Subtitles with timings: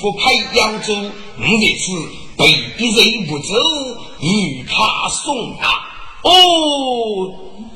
[0.00, 1.84] 傅派扬州，我这次
[2.36, 3.54] 被一人不走，
[4.20, 5.64] 与他送啊。
[6.22, 6.30] 哦，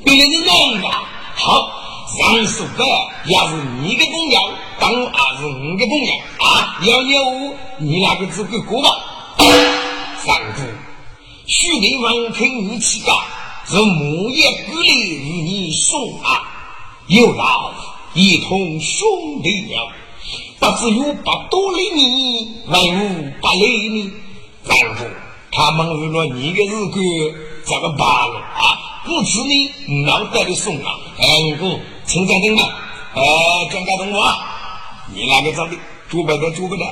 [0.05, 0.91] 原来是这样。
[1.35, 1.69] 好，
[2.17, 2.85] 上书的
[3.25, 4.39] 也是你的朋友，
[4.79, 4.97] 当也
[5.37, 6.79] 是我的朋友啊。
[6.85, 7.13] 要有
[7.79, 8.89] 你那个资格过吧？
[10.17, 10.61] 三姑，
[11.47, 13.21] 许帝王听你起告，
[13.67, 16.41] 是木叶鼓励与你送啊，
[17.07, 17.71] 有劳
[18.13, 19.91] 一同兄弟了。
[20.65, 22.01] 不只有不多理你，
[22.67, 22.97] 还无
[23.39, 24.11] 不理你。
[24.63, 25.05] 三姑，
[25.51, 26.99] 他们为了你的日子。
[27.67, 29.01] 这个罢了啊！
[29.05, 30.99] 不知你脑袋里送啊！
[31.17, 31.25] 哎，
[31.59, 32.63] 我陈长听嘛，
[33.15, 33.21] 哎，
[33.71, 34.37] 张家东啊，
[35.15, 35.75] 你那个找的
[36.07, 36.85] 主办的主办的，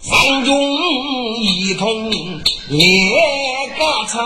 [0.00, 0.54] 三中
[1.40, 2.20] 一同列
[3.78, 4.20] 个茶，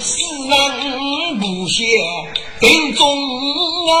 [0.00, 0.18] 四
[0.48, 1.84] 人不歇
[2.60, 3.06] 定中
[3.88, 3.92] 哎。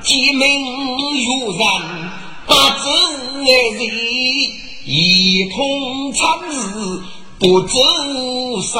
[0.00, 0.40] 鸡鸣
[0.96, 1.60] 如人，
[2.46, 2.88] 八字
[3.44, 3.48] 人
[4.86, 6.52] 一同参日
[7.38, 7.76] 不走
[8.62, 8.78] 杀。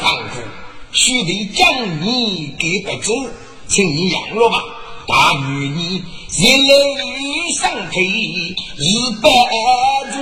[0.00, 0.40] 上父，
[0.92, 3.12] 须得将你给不走，
[3.66, 4.62] 请你养了吧。
[5.06, 6.72] 大女你一路
[7.60, 7.94] 上退
[8.76, 8.82] 日
[9.22, 9.28] 白
[10.10, 10.16] 着，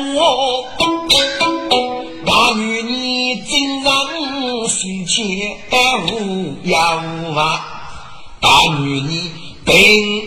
[2.27, 3.51] 大女你真
[3.83, 3.93] 让
[4.69, 5.13] 心切
[6.11, 6.13] 无
[6.69, 7.41] 呀无啊。
[8.41, 8.49] 大
[8.81, 9.31] 女你
[9.65, 9.73] 平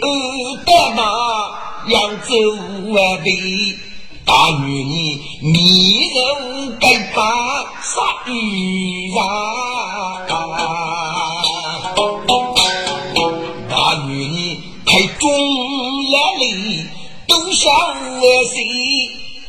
[0.02, 0.06] 安
[0.66, 1.02] 的马
[1.90, 2.30] 要走
[2.94, 3.28] 万里，
[4.26, 4.32] 大
[4.64, 5.58] 女你你
[6.16, 6.84] 人该
[7.14, 7.22] 把
[7.82, 7.92] 杀
[8.26, 8.32] 鱼
[9.12, 9.20] 呀，
[10.28, 12.44] 大女
[14.95, 16.85] 你太重了哩，
[17.28, 17.69] 都想
[18.45, 18.56] 谁？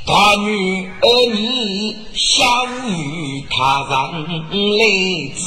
[0.05, 0.13] 大
[0.43, 2.45] 女儿你想
[2.89, 3.55] 与他
[3.89, 3.93] 人
[4.77, 4.81] 来。
[5.37, 5.41] 自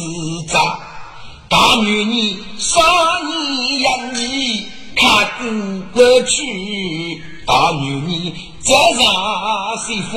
[0.48, 0.58] 责。
[1.50, 2.80] 大女你杀
[3.26, 3.32] 你
[3.82, 4.66] 养你
[4.96, 5.28] 看
[5.94, 8.34] 不去，大女你
[8.64, 9.04] 这让
[9.86, 10.12] 媳妇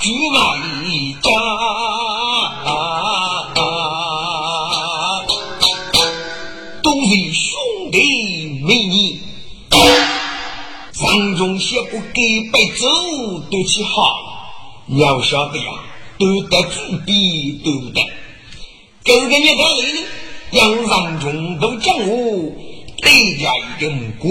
[0.00, 0.10] 举
[0.86, 1.28] 一家，
[6.82, 7.98] 都是兄弟
[8.66, 9.20] 美女，
[10.92, 12.86] 上中些不给白走
[13.50, 14.48] 都去好，
[14.86, 15.64] 你要晓得呀，
[16.18, 18.02] 都得主笔对不对？
[19.04, 20.04] 这个你在哪里？
[20.52, 22.52] 杨三中都讲我
[23.02, 24.28] 再加一个木鼓，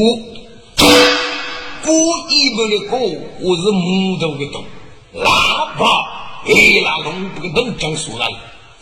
[1.84, 1.92] 鼓
[2.30, 4.64] 一不的鼓，我是木头的咚，
[5.14, 5.86] 喇叭
[6.46, 6.52] 哎
[6.84, 8.26] 那龙不个都讲出来，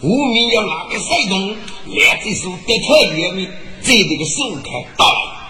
[0.02, 1.56] 后面要哪个山洞，
[1.88, 3.52] 两只手得特别的，
[3.84, 5.41] 这这个手开大了，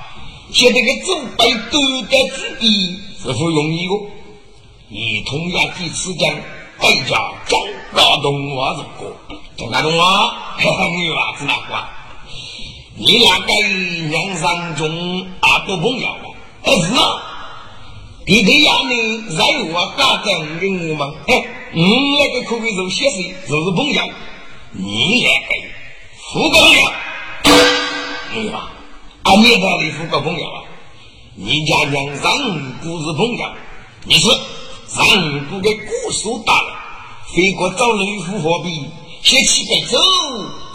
[0.51, 4.01] 现在个准备都在自己是否容易哦？
[4.89, 6.29] 你同样第次讲，
[6.77, 7.59] 大家讲
[7.95, 9.15] 大动画是过。
[9.71, 11.89] 那种啊，你娃子那话，
[12.97, 13.53] 你那个
[14.09, 16.25] 娘上中阿多朋友啊？
[16.65, 17.01] 是啊，
[18.25, 21.81] 弟弟呀，你在我家等跟我们，哎，你
[22.17, 24.01] 那个可以做些事，就是朋友，
[24.73, 25.55] 你来个
[26.17, 26.81] 富个朋友，
[28.33, 28.69] 你娃，
[29.23, 30.63] 啊，你到底富个朋友啊？
[31.35, 32.31] 你家娘上
[32.81, 33.49] 不是朋友，
[34.05, 34.27] 你是
[34.87, 36.73] 上不给姑苏大了，
[37.33, 38.69] 飞过找雷夫何必？
[39.21, 39.97] 先去白走，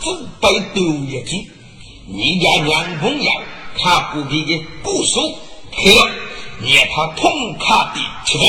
[0.02, 1.50] 走白丢一句。
[2.06, 3.30] 你家娘朋友，
[3.78, 5.20] 他不给的故事，
[5.76, 6.06] 去了，
[6.60, 8.46] 让他痛卡的吃饭。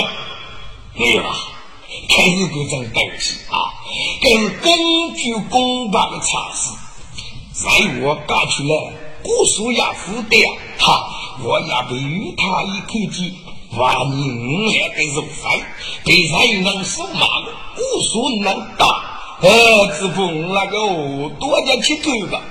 [0.95, 1.35] 对吧？
[2.09, 3.57] 开始这种东西啊，
[4.21, 6.71] 这是根据公办的查实。
[7.53, 7.69] 在
[8.01, 8.93] 我搞出来，
[9.27, 11.09] 故事也负的呀，哈，
[11.43, 13.33] 我也被与他一口气，
[13.77, 15.51] 万你五两的肉饭，
[16.05, 18.85] 被人能数码的，故事能打。
[19.41, 19.49] 哎，
[19.99, 20.77] 子峰那个
[21.41, 22.41] 多家去走吧，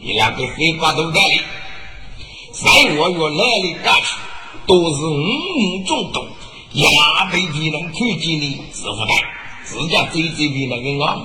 [0.00, 1.40] 你两个废话都在里，
[2.52, 4.06] 在我越来越下去，
[4.66, 6.26] 都是五五中毒，
[6.72, 6.88] 也
[7.30, 9.12] 被别人看见你是不带，
[9.62, 11.20] 自家追追别人个啊！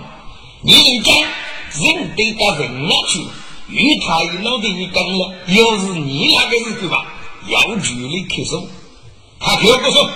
[0.61, 3.25] 你能讲人得到人那去，
[3.69, 7.05] 与他一老的你讲了，要是你那个日子吧，
[7.47, 8.65] 要距离咳嗽，
[9.39, 10.09] 他咳不嗽，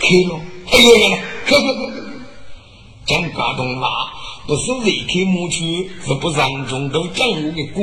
[0.00, 0.40] 咳了，
[0.70, 2.02] 哎呦呀，咳咳咳咳，
[3.06, 3.88] 讲感动啦！
[4.44, 7.80] 不是未开墓区，是不让中都掌握的歌，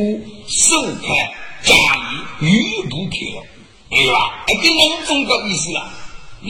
[0.48, 1.34] 手开
[1.64, 1.74] 加
[2.42, 3.44] 以语不开了，
[3.90, 4.44] 对吧？
[4.48, 5.90] 哎，跟两种搞意思了，
[6.42, 6.50] 嗯，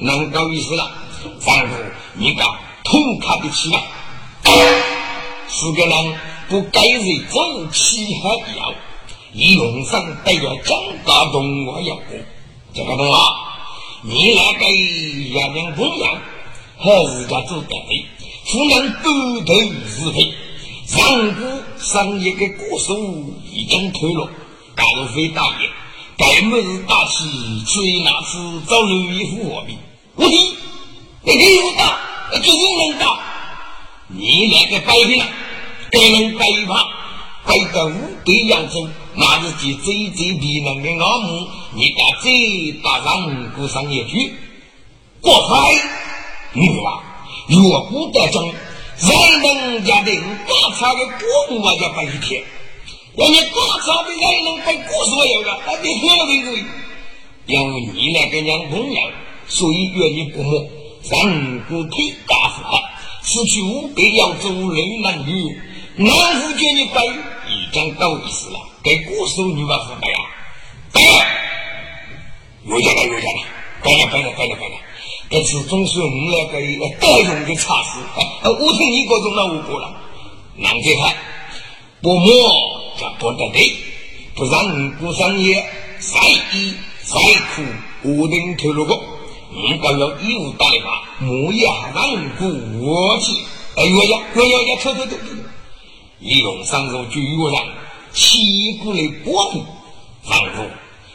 [0.00, 0.90] 能搞意思了，
[1.40, 1.76] 丈夫，
[2.14, 2.44] 你讲
[2.82, 3.82] 痛快的起来，
[5.46, 6.18] 四个人
[6.48, 8.74] 不该是走起和要，
[9.32, 12.16] 一用上都要讲大同我要过，
[12.74, 13.18] 这个懂啊？
[14.02, 16.20] 你那个要两公羊，
[16.78, 18.04] 还是家做得对。
[18.46, 20.34] 不能半途是非，
[20.86, 21.40] 上古
[21.78, 22.94] 商业的国手
[23.50, 24.28] 已经退了。
[24.74, 25.70] 盖如飞大爷，
[26.18, 27.24] 该么是大气，
[27.86, 29.78] 以那次找刘义夫何必？
[30.16, 30.38] 我听，
[31.22, 33.18] 你听不到，就是能到。
[34.08, 35.26] 你那个摆平了，
[35.94, 36.84] 该能背叛，
[37.46, 37.92] 背到五
[38.24, 44.34] 百扬州，那是去最最敌人的阿母，你打最打上古商业去，
[45.20, 45.72] 过海，
[46.52, 47.00] 女娃。
[47.46, 50.10] 若不得中，人能家的
[50.48, 52.42] 打草的果我要白一天。
[53.16, 56.64] 要你打草的人能白果所有的，还得何为为？
[57.46, 59.10] 因为你那个娘同样，
[59.46, 60.66] 所以愿意不摸。
[61.02, 62.82] 三姑腿大死了，
[63.22, 65.60] 失去五百要走人男女，
[65.96, 66.10] 男
[66.40, 67.04] 夫叫你白，
[67.48, 68.58] 已经够意思了。
[68.82, 70.18] 给果手你把是白呀？
[70.92, 71.00] 白，
[72.64, 73.42] 有钱了，有钱了，
[73.80, 74.74] 白了，白了，白了，白了。
[75.30, 78.00] 这次总算我们那个一个代用的差事，
[78.44, 79.94] 我听你各种老五过了，
[80.56, 81.14] 难这看，
[82.02, 82.28] 不摸
[82.98, 83.72] 叫不得对，
[84.34, 85.64] 不让五谷商业
[86.00, 86.20] 再
[86.52, 86.74] 衣
[87.04, 87.18] 再
[87.54, 87.62] 苦，
[88.02, 89.00] 无定退路过，
[89.52, 93.32] 应该要义务打的话，莫要让五过去。
[93.76, 95.32] 哎呦呀，哎呦呀，走走走走，
[96.24, 97.64] 一用上手就越让
[98.12, 99.62] 欺负的保护，
[100.22, 100.64] 仿佛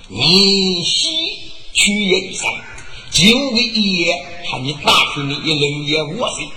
[0.08, 1.10] 你西
[1.74, 2.50] 去也上。
[3.12, 4.16] 就为一夜，
[4.52, 6.48] 喊你打开你一轮夜卧睡，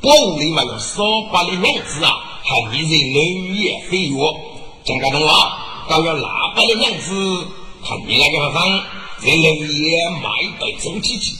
[0.00, 4.16] 保护里嘛有少把的娘子啊，喊你人轮夜飞跃，
[4.84, 5.86] 讲个懂啊？
[5.86, 7.46] 搞要喇叭的样子，
[7.82, 8.68] 喊你那个方
[9.20, 10.28] 人轮夜买
[10.58, 11.36] 到走起去，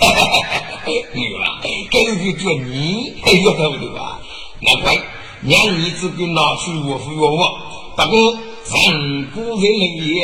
[0.00, 0.92] 哈哈哈哈哈！
[1.14, 4.20] 女娃，这就叫你，哎呦，对不对吧？
[4.60, 4.96] 难怪
[5.42, 7.58] 让儿子给拿去我服我我，
[7.96, 10.14] 不过人不人轮夜，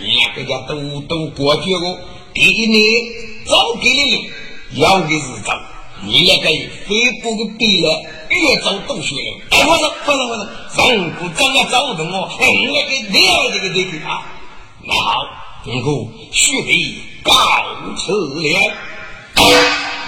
[0.00, 1.98] 你那个家都都过去哦。
[2.32, 2.82] 第一年
[3.44, 4.24] 早给了，
[4.76, 5.52] 要的是早，
[6.04, 6.48] 你那个
[6.86, 9.40] 非不个比了，越早都学了。
[9.50, 10.80] 哎，我说，我说，我说，上
[11.18, 14.22] 古长要早的我，哎，那个了这个得给他。
[14.84, 15.12] 那好，
[15.64, 17.32] 公主须得告
[17.94, 18.72] 辞了，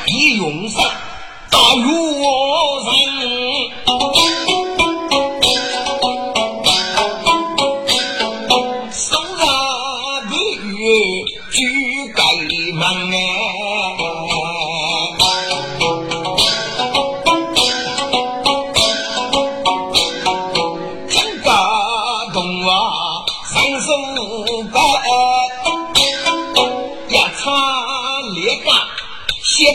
[0.06, 0.82] 一用上
[1.50, 1.86] 大我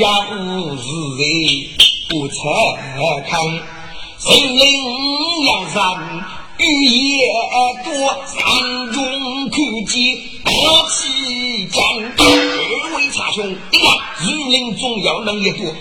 [0.00, 1.22] 日呀日日
[2.08, 2.32] 不测
[3.28, 3.38] 看，
[4.16, 4.64] 心灵
[5.44, 5.78] 阳山
[6.56, 6.64] 雨
[7.18, 7.20] 也
[7.84, 7.92] 多，
[8.24, 8.40] 山
[8.94, 8.96] 中
[9.50, 9.92] 看见
[10.42, 10.50] 大
[10.88, 10.96] 气
[11.68, 11.78] 战。
[12.16, 13.86] 二位差兄，你看
[14.24, 15.72] 雨林中要能一多，我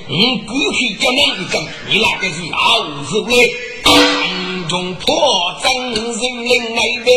[0.46, 2.58] 过去叫你一阵，你那个是老
[3.06, 3.34] 子嘞？
[3.86, 5.06] 山中破
[5.64, 7.08] 阵人林来呗。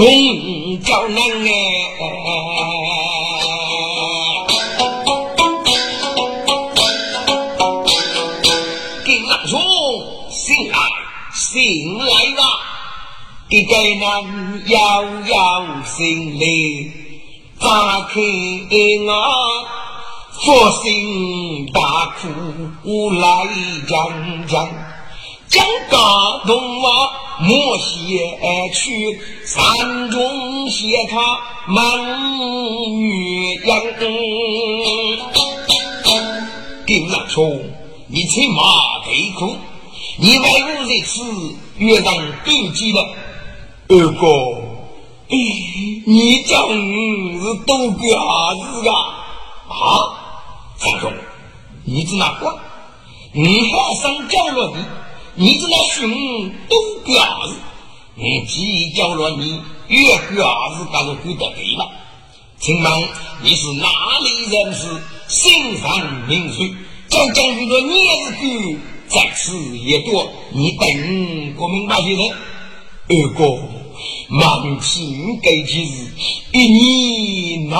[0.00, 1.50] 东叫难哎。
[9.04, 9.60] 给郎中
[10.30, 10.78] 醒来，
[11.34, 12.42] 醒来吧，
[13.50, 15.36] 一个人遥遥
[15.84, 16.90] 心里，
[17.60, 18.22] 打开
[19.04, 19.12] 我
[20.32, 23.22] 佛心大苦来
[23.86, 24.66] 讲讲，
[25.50, 25.98] 讲高
[26.46, 28.38] 东我莫写
[28.72, 31.84] 去，山中写他满
[33.00, 33.82] 月阳。
[36.86, 37.60] 丁老兄，
[38.06, 38.62] 你骑马
[39.04, 39.56] 得苦，
[40.18, 41.24] 你为我在此
[41.78, 42.14] 约上
[42.44, 43.08] 斗鸡了。
[43.88, 44.26] 二哥，
[45.28, 48.94] 你讲是多表子啊？
[49.68, 49.74] 啊，
[50.76, 51.12] 三兄，
[51.84, 52.56] 你在哪个？
[53.32, 54.84] 你还上交了你？
[55.40, 57.54] 你在那寻多表子？
[58.14, 61.90] 你既交了你，越表子当然归得对了。
[62.58, 62.92] 请问
[63.42, 63.88] 你是哪
[64.20, 64.86] 里人士？
[65.28, 66.74] 心上名水，
[67.08, 67.90] 将将许多年
[68.22, 68.78] 日久，
[69.08, 70.30] 在此也多。
[70.50, 72.28] 你等国民百姓人，
[73.08, 73.62] 二哥。
[74.28, 76.12] 满清改起日，
[76.52, 77.78] 一年那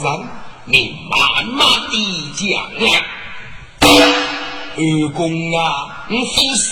[0.00, 0.28] 人，
[0.66, 1.96] 你慢慢的
[2.36, 4.19] 讲来。
[4.76, 6.70] 二公啊，你夫心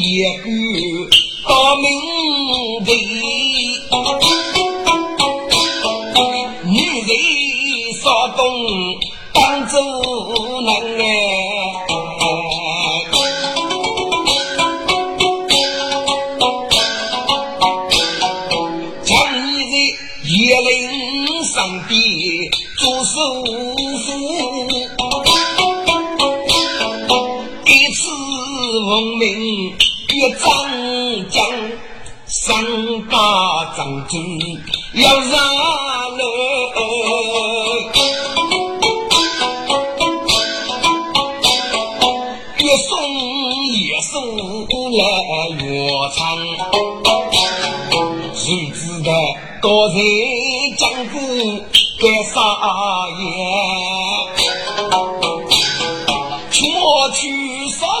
[0.00, 0.46] 也够
[1.48, 1.84] 大明
[2.84, 2.88] 的，
[6.64, 7.10] 女人
[8.02, 8.04] 少
[8.36, 8.38] 动
[9.34, 9.72] 当主
[10.64, 10.70] 人
[11.00, 11.02] 哎。
[23.14, 23.46] 首富，
[28.86, 29.74] 闻名
[30.14, 30.46] 越张
[31.30, 31.42] 江，
[32.26, 32.62] 三
[33.08, 33.16] 把
[33.74, 34.12] 张嘴
[34.92, 35.32] 要让
[36.18, 36.22] 了，
[42.58, 42.90] 越送
[43.80, 44.12] 越送
[44.92, 45.00] 来
[45.64, 45.64] 越
[46.14, 46.18] 长，
[48.34, 49.08] 谁知道
[49.62, 49.96] 高人
[50.76, 51.14] 讲过。
[51.96, 52.34] 该撒
[53.18, 53.22] 野，
[56.74, 57.20] 莫去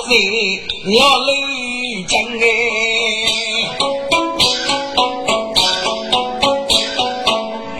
[0.04, 0.14] 杀人
[0.98, 1.30] 要泪
[2.06, 2.44] 江哎！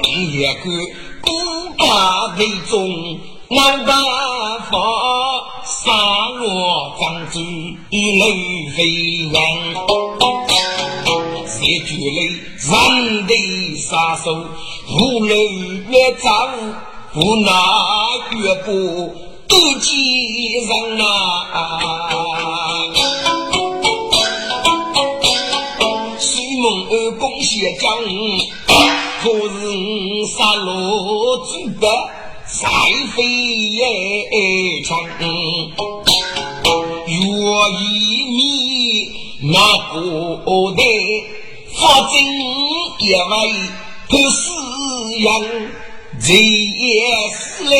[0.08, 0.64] 一个
[1.20, 1.28] 孤
[1.78, 1.84] 家
[2.36, 2.40] 的
[2.70, 2.72] 中
[3.48, 3.92] 没办
[4.70, 4.72] 法，
[5.64, 5.92] 杀
[6.40, 6.42] 我
[6.98, 7.42] 张嘴
[7.92, 8.22] 泪
[8.74, 8.78] 飞
[9.32, 9.36] 扬。
[11.60, 12.18] 一句泪，
[12.58, 13.32] 人的
[13.76, 15.30] 杀手，无论
[15.90, 16.30] 越脏，
[17.12, 17.52] 不拿
[18.32, 19.14] 越不
[19.54, 19.86] 妒忌
[20.66, 21.06] 人啊！
[26.18, 26.26] 西
[26.60, 27.88] 蒙二公写讲，
[29.22, 29.56] 可是
[30.36, 30.66] 杀戮
[31.46, 31.86] 之德，
[32.44, 32.66] 才
[33.14, 33.22] 飞
[33.70, 33.80] 也
[34.82, 34.98] 长，
[37.06, 37.82] 若一
[38.24, 38.36] 米
[39.52, 39.54] 那
[39.92, 40.82] 不得。
[41.76, 42.12] 发正
[42.98, 43.32] 一位
[44.08, 44.42] 不是
[45.22, 45.30] 人，
[46.20, 46.90] 这也
[47.30, 47.76] 是来，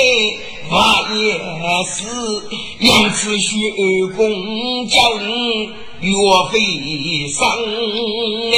[0.74, 0.80] 我
[1.14, 1.38] 也
[1.84, 1.94] 是，
[2.80, 3.46] 杨子学
[4.16, 4.18] 公
[4.88, 6.10] 叫你岳
[6.50, 6.52] 飞
[7.28, 7.46] 上
[8.50, 8.52] 哎，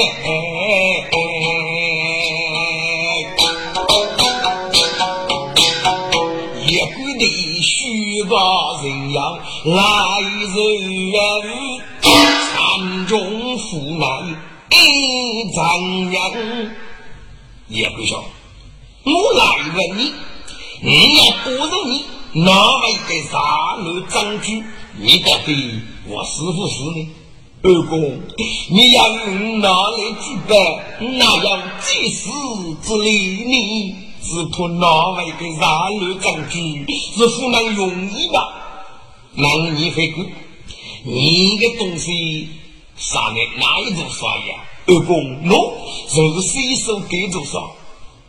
[6.64, 7.22] 一归的
[7.60, 7.68] 虚
[8.24, 8.32] 把
[8.82, 9.18] 人样
[9.66, 9.76] 来
[11.12, 11.20] 人，
[12.00, 12.56] 山
[13.06, 13.12] 中
[13.58, 13.60] 苦
[13.98, 14.06] 难。
[14.70, 14.74] 一
[15.54, 15.60] 丈
[16.10, 16.16] 人，
[17.68, 18.24] 也不说，
[19.04, 19.44] 我来
[19.74, 20.00] 问你，
[20.82, 22.04] 你要不如你
[22.44, 23.38] 哪位的杀
[23.78, 24.62] 戮证据？
[24.98, 27.08] 你到底我是不是呢？
[27.62, 28.20] 二公，
[28.70, 31.18] 你要用哪来举办？
[31.18, 32.30] 哪样祭祀
[32.82, 33.44] 之礼？
[33.44, 36.86] 呢只图哪位的杀戮证据？
[37.16, 38.38] 是湖南容易吧？
[39.34, 40.26] 那你会管？
[41.04, 42.48] 你的东西。
[42.98, 44.64] 杀的哪一种杀呀？
[44.86, 45.14] 二公，
[45.46, 45.70] 喏，
[46.08, 47.58] 就是随手给着杀。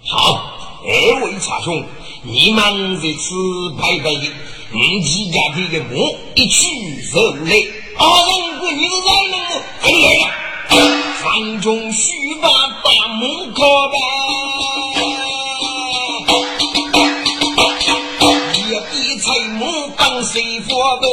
[0.06, 0.90] 好，二
[1.26, 1.84] 位茶兄，
[2.24, 3.34] 你们在此
[3.80, 4.32] 拜拜的，
[4.72, 5.96] 你几家的个墓
[6.36, 6.68] 一去
[7.12, 7.52] 肉来。
[7.98, 9.46] 二人过你是哪能么？
[9.82, 10.24] 快来呀！
[11.24, 13.22] 房中须把大门
[13.54, 13.60] 开
[13.92, 13.96] 吧，
[18.54, 18.58] 一
[18.92, 19.26] 笔财
[19.58, 19.62] 木
[19.98, 20.70] 当谁佛
[21.02, 21.06] 的？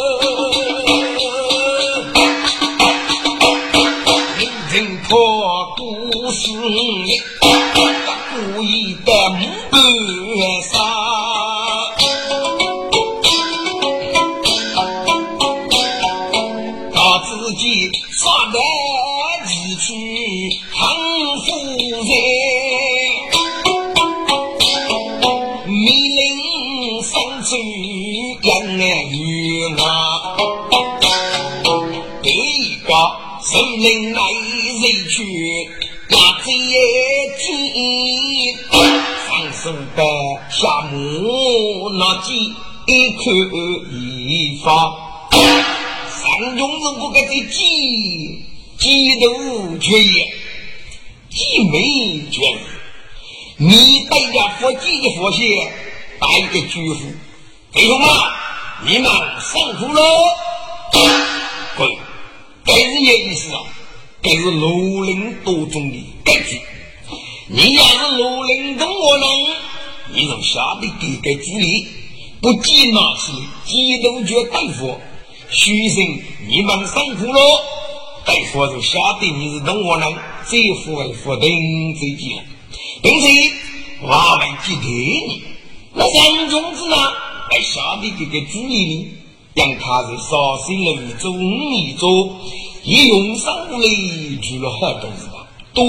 [6.36, 6.66] 是你
[7.38, 7.43] 故
[9.40, 10.72] 意的谋杀，
[16.92, 17.62] 他自己
[18.12, 18.56] 杀得
[19.46, 19.86] 几去
[20.72, 20.78] 很
[21.44, 21.46] 负
[22.04, 22.10] 责，
[25.66, 25.78] 命
[26.16, 26.20] 令
[27.02, 27.12] 上
[27.42, 27.50] 奏
[28.42, 28.48] 杨
[29.10, 29.12] 玉
[29.80, 29.82] 啊，
[32.22, 32.32] 第一
[32.84, 32.88] 个
[33.42, 34.18] 是令来。
[34.74, 35.16] 人去
[36.10, 36.14] 压
[36.44, 36.46] 贼
[37.38, 37.42] 金，
[39.64, 40.02] 上手的
[40.50, 43.22] 下木那几一口
[43.90, 44.68] 一发。
[46.10, 48.44] 上中如果个这鸡
[48.78, 50.34] 鸡都缺也，
[51.30, 51.80] 鸡没
[52.30, 52.42] 缺。
[53.56, 55.72] 你带家佛鸡的佛鞋，
[56.20, 57.10] 带个巨富，
[57.72, 58.06] 弟兄们，
[58.86, 60.02] 你们辛苦喽！
[61.78, 61.96] 对，
[62.66, 63.62] 这是意思啊，
[64.22, 66.60] 这是绿林多中的根据。
[67.46, 69.28] 你要是绿林中我能，
[70.14, 71.86] 你就下得给个主意，
[72.40, 73.32] 不计拿起
[73.66, 74.98] 鸡都绝大夫，
[75.50, 77.40] 虚心你们辛苦喽！
[78.24, 80.14] 大夫就晓得你是东我能，
[80.48, 81.42] 这副为副等
[81.94, 82.42] 这几了。
[83.02, 83.28] 并且
[84.00, 85.42] 我们记得，
[85.92, 86.96] 那三种子呢，
[87.50, 89.08] 在下面这个主意里，
[89.52, 91.38] 让他是少生了一种
[91.74, 92.40] 一种，
[92.84, 93.78] 一用上来
[94.40, 95.28] 住了很多是
[95.74, 95.84] 对，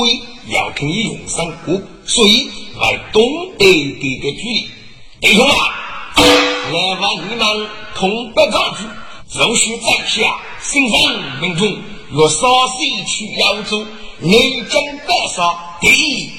[0.47, 2.49] 要听一用上过，所以
[2.81, 3.21] 来懂
[3.57, 3.65] 得
[4.01, 4.67] 这个主意。
[5.21, 5.55] 弟兄们，
[6.73, 8.87] 来往你们同北丈夫，
[9.37, 11.77] 若需在下心上民众，
[12.09, 13.85] 若少谁去扬州。
[14.17, 14.31] 人
[14.69, 15.89] 将北杀，地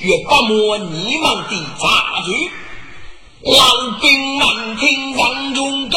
[0.00, 2.50] 狱不磨你们的杂剧。
[3.42, 3.52] 老
[4.00, 5.96] 兵们听当中的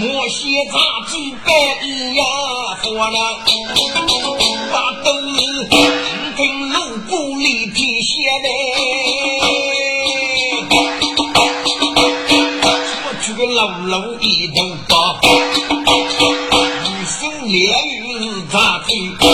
[0.00, 0.78] 莫写杂
[1.10, 1.52] 剧白
[1.84, 2.24] 一呀，
[2.82, 3.18] 说了，
[4.72, 5.38] 把都是
[6.36, 8.08] 听路不里皮写
[8.42, 8.48] 的。
[12.86, 14.56] 说去个老老一头
[14.88, 14.94] 发，
[16.84, 17.18] 一身
[17.52, 17.54] 烈
[18.00, 19.25] 雨杂剧。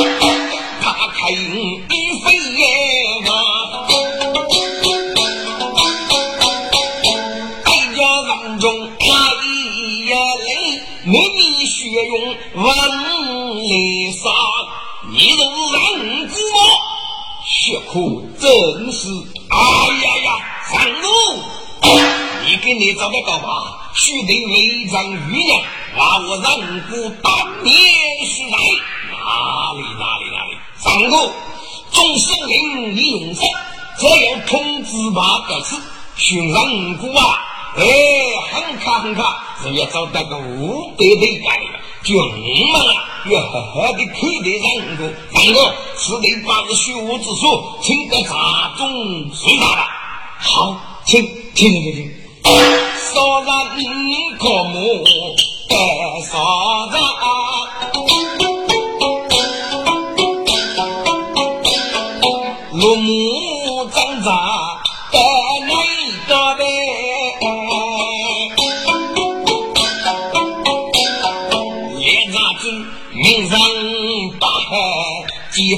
[8.59, 9.07] 中他
[9.45, 12.67] 一泪，没你血用万
[13.63, 14.31] 里杀，
[15.11, 16.59] 你都让子吗？
[17.45, 18.51] 血苦真
[18.93, 19.09] 是，
[19.51, 19.57] 哎
[20.05, 20.29] 呀呀，
[20.71, 21.09] 上路，
[22.47, 25.65] 你给你找个高吧，须得为战余年，
[25.97, 27.75] 把我让步当年
[28.27, 28.57] 时代，
[29.11, 30.57] 哪里哪里哪里。
[30.77, 31.33] 三个
[31.93, 33.45] 众生灵你用上，
[33.99, 35.81] 只要通知把个子
[36.17, 37.39] 寻上古啊！
[37.75, 37.83] 哎，
[38.53, 42.37] 很卡很卡，人家找到个五百的干了，就我们
[42.75, 42.77] 啊，
[43.31, 44.47] 要好好的看待
[44.85, 45.01] 人个。
[45.33, 45.59] 三个
[45.97, 49.89] 是得把这虚无之说，请个杂中随他吧。
[50.39, 52.53] 好，请请请请，
[53.15, 53.49] 少人
[54.39, 55.05] 可目
[55.69, 55.75] 得
[56.31, 57.01] 少人。
[62.75, 63.42] 木木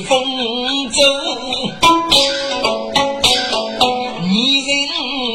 [0.07, 0.09] 风
[0.91, 0.97] 走，
[4.23, 4.71] 女人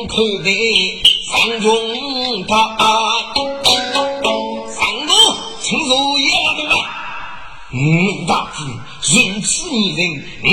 [0.08, 0.48] 口袋
[1.26, 1.30] 上
[1.62, 1.68] 中
[2.48, 2.54] 他，
[4.74, 5.12] 上路
[5.62, 6.72] 从入夜对吧？
[7.72, 7.78] 嗯，
[8.28, 8.58] 大子。
[9.02, 10.00] 如此女人，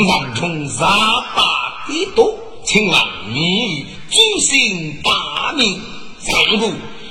[0.06, 0.87] 让从三
[1.35, 1.40] 八
[1.88, 2.18] 的多，
[2.64, 2.94] 请问
[3.32, 5.09] 你主心大
[5.56, 5.80] 名，
[6.24, 6.30] 丈
[6.61, 6.62] 夫，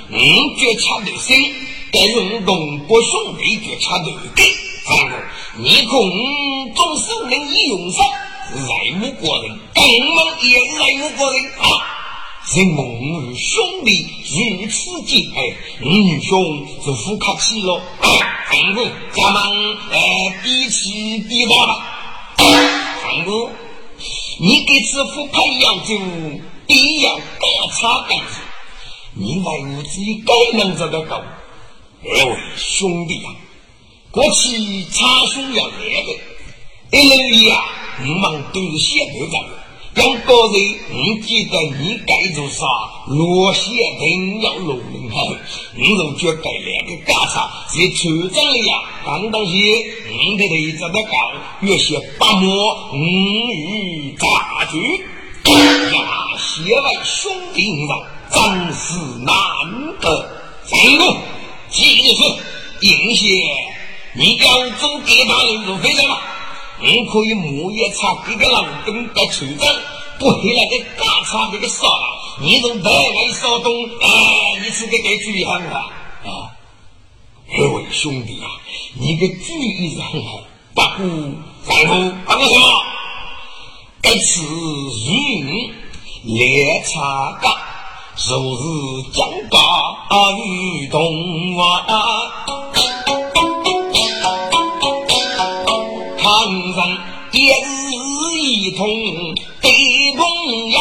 [0.09, 0.17] 你
[0.55, 1.53] 觉恰得心，
[1.91, 4.43] 该运动不兄弟觉恰得的，
[4.85, 5.13] 丈夫，
[5.57, 9.83] 你空总是能以用上，爱慕过人，根
[10.15, 11.63] 本也爱慕过人啊。
[12.53, 14.05] 人梦与兄弟
[14.61, 17.81] 如此结爱，女兄就不客气了。
[18.51, 19.97] 丈夫，咱们呃
[20.43, 21.71] 彼此彼保吧。
[22.37, 23.49] 丈夫，
[24.41, 25.97] 你给此夫培养就
[26.67, 27.21] 必要大
[27.79, 28.41] 差干子，
[29.13, 31.23] 你为我自己该能做得到。
[32.03, 33.31] 二位兄弟啊，
[34.15, 35.73] 过去差兄要来
[36.05, 37.65] 的，一路呀，
[37.99, 39.43] 我们都是先头长。
[39.93, 40.55] 让个人
[40.89, 42.65] 你记得你该做啥？
[43.07, 45.35] 罗线定要落人后，
[45.75, 48.83] 你就觉得两个家产是村长的呀。
[49.05, 51.17] 当当些，你的头子的高，
[51.59, 54.79] 越些八摸五鱼杂局，
[55.93, 55.97] 呀，
[56.39, 58.01] 写为兄弟上，
[58.31, 59.35] 真是难
[59.99, 60.07] 得。
[60.69, 61.17] 成功，
[61.69, 62.21] 记得是
[62.79, 63.27] 应些，
[64.17, 66.17] 你要做给他人就非常了。
[66.79, 69.67] 你可以木叶插这个老东的村长，
[70.19, 76.51] 不回来的大插这个少了，你从台湾少东，哎，你是个给注意很好啊！
[77.57, 78.47] 各位兄弟啊，
[78.93, 80.39] 你的主意是很好，
[80.73, 80.91] 不过
[81.67, 82.65] 然后不过什么？
[84.01, 84.41] 这次
[85.09, 85.73] 云
[86.23, 87.53] 列插岗，
[88.15, 89.57] 昨日将把
[90.37, 92.31] 雨东啊。
[96.51, 96.79] 人
[97.31, 97.69] 也是
[98.41, 98.87] 一同
[99.61, 99.67] 的
[100.17, 100.19] 朋
[100.69, 100.77] 友，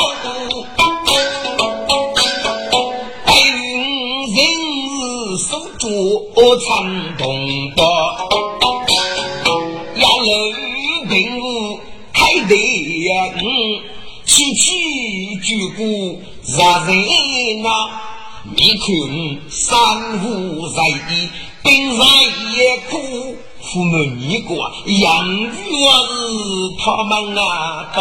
[3.24, 3.52] 白云
[4.26, 4.36] 人是
[5.48, 5.82] 守住
[6.58, 6.66] 长
[7.16, 7.22] 东
[7.74, 7.78] 坡，
[9.96, 10.30] 要楼
[11.08, 11.42] 平屋
[12.12, 12.52] 开得
[13.36, 13.38] 嗯，
[14.26, 14.62] 七七
[15.36, 15.46] 举
[15.76, 15.80] 鼓
[16.46, 16.92] 热热
[17.62, 17.66] 闹，
[18.54, 18.84] 你看
[19.48, 19.62] 三
[20.22, 20.24] 五
[20.68, 20.92] 在一，
[21.62, 22.04] 兵在
[22.56, 22.58] 也
[22.90, 22.92] 苦。
[23.72, 26.12] 父母你过养育我是
[26.78, 28.00] 他们啊，该。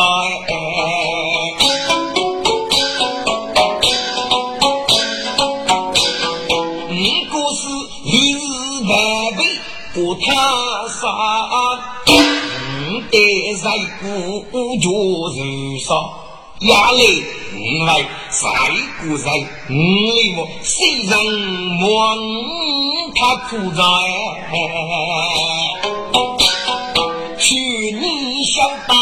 [6.90, 7.62] 你过是
[8.04, 8.38] 一日
[8.88, 8.92] 百
[9.38, 9.40] 倍
[9.94, 10.34] 不他
[10.90, 11.02] 杀，
[12.06, 13.66] 你得在
[14.02, 14.04] 古
[14.80, 14.86] 就
[15.32, 15.38] 是
[15.86, 16.23] 少。
[16.66, 17.24] 压力，
[17.58, 18.48] 因为在
[19.02, 19.32] 古在，
[19.68, 19.76] 你
[20.38, 21.14] 我谁人
[21.80, 22.16] 莫
[23.16, 23.84] 他苦在？
[27.40, 27.56] 去
[28.00, 28.04] 年
[28.46, 28.56] 小
[28.88, 28.96] 打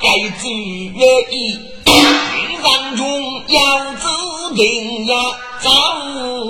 [0.00, 0.06] 该
[0.40, 0.92] 注意，
[2.64, 3.00] 人中
[3.48, 3.56] 要
[3.94, 4.04] 知
[4.56, 5.14] 定呀，
[5.60, 5.70] 早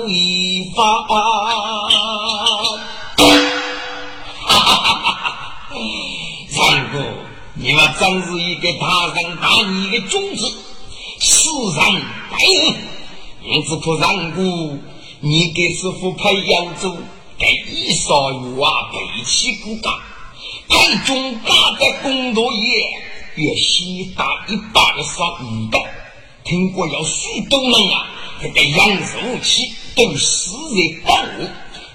[0.07, 0.79] 已发。
[7.69, 10.57] 你们真是一个大人大义的种子，
[11.19, 12.01] 世上
[12.31, 12.75] 白人，
[13.43, 14.43] 因此不让过
[15.19, 16.97] 你给师傅培养出
[17.37, 19.93] 给一少有啊背起骨干，
[20.67, 22.59] 太重大的工作也
[23.35, 25.77] 越西大一把的杀鱼的，
[26.45, 28.07] 听过要许多人啊，
[28.41, 29.61] 这个养武器
[29.95, 31.47] 都死在帮我，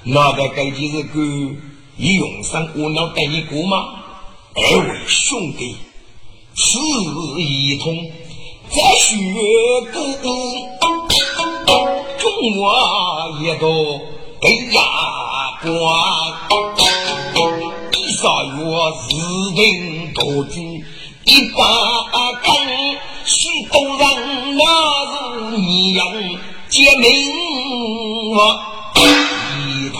[0.04, 1.20] 那个该就是个
[1.96, 4.03] 一用上我能带你过吗？
[4.56, 5.74] 二位兄弟，
[6.54, 6.78] 此
[7.40, 7.92] 一通
[8.70, 9.10] 在血
[9.92, 9.98] 骨，
[12.18, 12.62] 众我
[13.42, 13.66] 也都
[14.40, 14.78] 被压
[15.60, 15.68] 关。
[17.96, 18.54] 一少月
[19.00, 19.10] 自
[19.56, 19.58] 定
[20.14, 20.54] 多举
[21.24, 21.58] 一把
[22.44, 22.46] 根，
[23.24, 23.34] 许
[23.72, 24.62] 多人那
[25.10, 25.12] 是
[25.60, 26.06] 一样
[26.68, 27.10] 结命
[28.36, 28.38] 我
[29.66, 29.98] 一通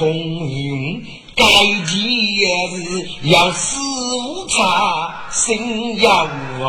[0.49, 1.03] 用。
[1.37, 1.97] 该节
[2.71, 6.69] 日要四五茶，新阳啊！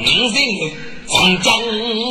[0.00, 0.36] 五人。
[1.08, 1.54] 长江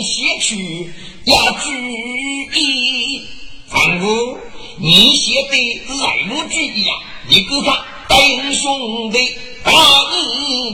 [0.03, 0.93] 写去
[1.25, 3.21] 要注意，
[3.69, 4.37] 丈夫
[4.77, 5.53] 你写的
[6.01, 6.91] 来路注意啊！
[7.27, 9.17] 一个他等兄弟
[9.63, 9.75] 大一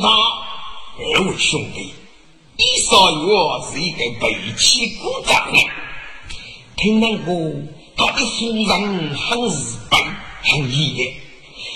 [0.02, 0.08] 大，
[1.00, 1.94] 二位兄弟，
[2.58, 3.26] 你少月
[3.72, 4.26] 是一个背
[4.58, 4.66] 起
[4.98, 5.58] 鼓掌的。
[6.78, 7.34] 听那个
[7.96, 9.52] 他的夫人很日
[9.90, 10.00] 本
[10.44, 11.12] 很义烈，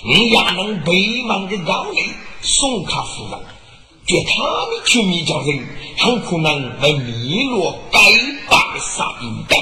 [0.06, 0.94] 你也能背
[1.26, 2.04] 满的高丽
[2.42, 3.40] 送他夫人，
[4.06, 4.32] 觉他
[4.70, 8.00] 的出名叫人很可能会迷落该
[8.48, 9.56] 败杀人的。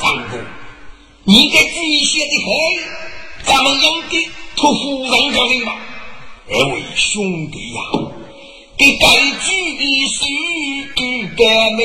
[0.00, 0.36] 三哥，
[1.22, 2.50] 你给自己写的好，
[3.44, 4.18] 咱们应该
[4.56, 5.76] 托夫人叫人吧？
[6.48, 7.80] 二位兄弟呀，
[8.76, 9.06] 给该
[9.46, 10.24] 举的是
[11.36, 11.44] 革
[11.76, 11.82] 命。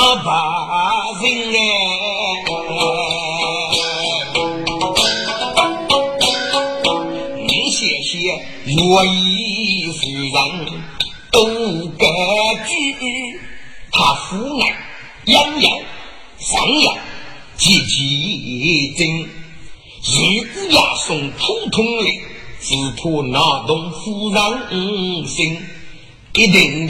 [0.00, 0.30] 那把
[1.20, 2.72] 人哎，
[7.44, 8.12] 你谢谢
[8.76, 10.36] 若一夫人
[11.32, 11.36] 都
[11.98, 12.06] 该
[12.68, 12.70] 举，
[13.90, 14.30] 他父
[14.60, 14.62] 爱
[15.24, 15.66] 养养
[16.38, 16.96] 上养
[17.56, 19.26] 积极真，如
[20.54, 22.04] 果要送普通的，
[22.60, 25.58] 只图那栋夫人心，
[26.34, 26.86] 一定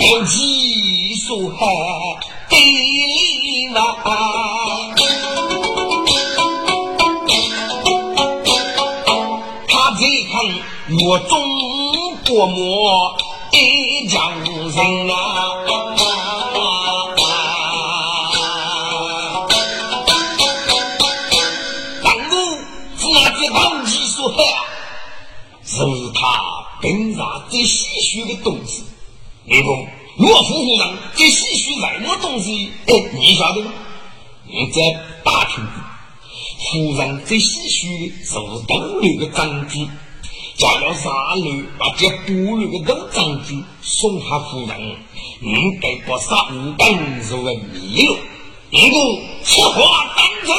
[0.00, 0.06] 呀。
[0.12, 1.66] 有几数海
[2.48, 2.56] 地
[3.72, 3.80] 那，
[9.68, 10.32] 他这看
[11.06, 11.30] 我中
[12.26, 12.56] 国模
[13.52, 15.14] 一将人啊，
[22.02, 22.32] 当我
[23.12, 24.34] 那这当几数海，
[25.64, 25.76] 是
[26.14, 26.20] 他
[26.80, 28.82] 平常最唏嘘的东西。
[29.46, 29.86] 李公，
[30.20, 32.70] 岳父夫人这唏嘘什么东西？
[32.86, 33.72] 哎，你晓得吗？
[34.46, 34.82] 你在
[35.24, 35.70] 大厅里，
[36.68, 38.34] 夫人这唏嘘是
[38.68, 39.78] 东流的长子，
[40.58, 44.96] 假要上楼把这部落的东长子送他夫人，
[45.40, 48.16] 应该把杀五等作为迷路。
[48.68, 50.54] 李公，此话当真？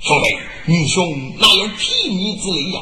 [0.00, 2.80] 兄弟，女兄哪有替你之理呀？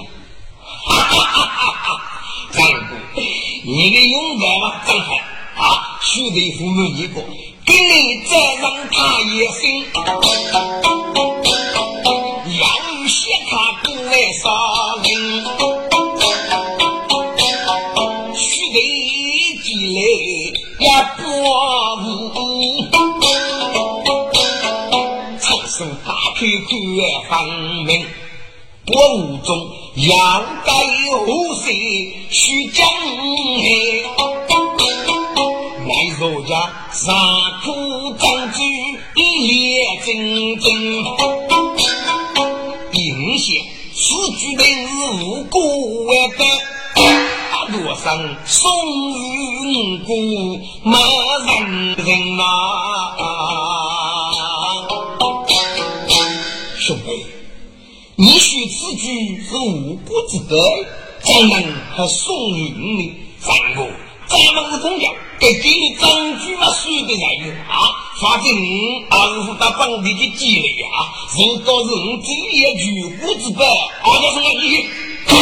[0.84, 2.22] 哈哈哈哈哈！
[2.52, 3.22] 张公，
[3.64, 5.14] 你的勇敢嘛，真好。
[6.00, 7.22] 须得父母一个，
[7.64, 9.60] 给你再让他一生；
[12.58, 13.16] 养儿媳
[13.48, 13.50] 他
[13.82, 14.44] 不爱杀
[15.02, 15.06] 人，
[18.34, 18.40] 须
[18.72, 18.76] 得
[19.62, 19.98] 地来
[20.80, 21.20] 也不
[22.02, 22.04] 误。
[25.38, 27.32] 苍生大田苦而分
[27.84, 27.90] 明，
[28.86, 29.50] 薄雾中
[29.96, 30.10] 杨
[30.64, 30.68] 家
[31.06, 31.10] 有
[31.54, 31.66] 谁，
[32.30, 32.80] 须江
[33.26, 33.62] 你。
[35.92, 37.12] 乃若家杀
[37.62, 37.68] 苦
[38.18, 38.64] 将军
[39.14, 39.52] 一列
[40.06, 40.08] 真
[40.58, 40.64] 真，
[42.92, 44.00] 应县此
[44.38, 44.70] 举的是
[45.22, 46.06] 无辜
[46.38, 46.42] 的。
[47.70, 48.70] 多生送
[49.14, 50.10] 与故，
[50.82, 50.96] 没
[51.46, 52.42] 人人呐！
[56.78, 57.24] 兄弟，
[58.16, 60.56] 你许此举是无辜之德，
[61.20, 61.56] 怎能
[61.94, 63.14] 还送与你？
[63.40, 63.86] 三哥，
[64.32, 66.08] 咱们是同僚，该给你张
[66.40, 67.20] 举嘛水的人
[67.68, 67.76] 啊！
[68.20, 68.48] 反正
[69.10, 73.62] 二夫打本地的积累啊，如果是我这一句无辜之德，
[74.02, 74.88] 二哥送给你。
[75.28, 75.36] 啊，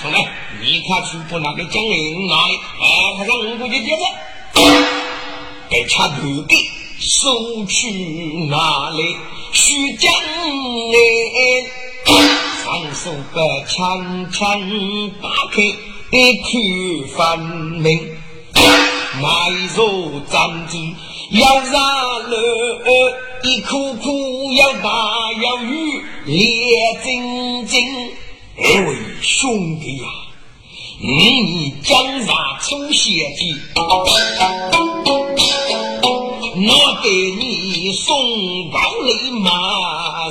[0.00, 0.16] 兄弟。
[0.60, 2.60] 你看，出不那个江人哪里？
[2.80, 2.82] 哎，
[3.16, 4.04] 他让我过去接着，
[5.70, 6.54] 给插头给
[7.00, 7.90] 收去
[8.48, 9.16] 哪里？
[9.52, 10.12] 须将
[10.92, 10.96] 哎，
[12.62, 14.60] 双手把枪枪
[15.20, 15.56] 打开，
[16.14, 16.44] 一看
[17.08, 17.40] 分
[17.80, 17.98] 明，
[19.22, 20.76] 埋入帐子
[21.30, 21.82] 要让
[22.28, 22.36] 路，
[23.42, 24.90] 一哭哭要打
[25.40, 26.36] 要雨，烈
[27.02, 27.80] 晶晶，
[28.58, 30.04] 二位兄弟呀！
[31.00, 31.96] 你江
[32.26, 33.54] 上出血迹，
[36.54, 36.68] 我
[37.02, 37.08] 给
[37.40, 39.50] 你送宝雷马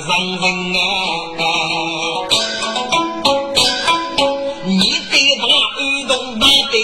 [0.06, 0.42] 上人
[0.76, 1.42] 啊！
[6.06, 6.76] 他耳动大的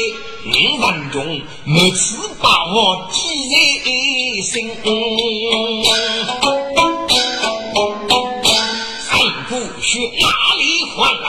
[0.46, 0.50] 五
[0.81, 3.57] 分钟，每次把我记在
[4.42, 4.68] 心。
[9.09, 9.16] 三
[9.48, 9.50] 姑
[9.81, 10.62] 去哪里
[10.94, 11.28] 还来？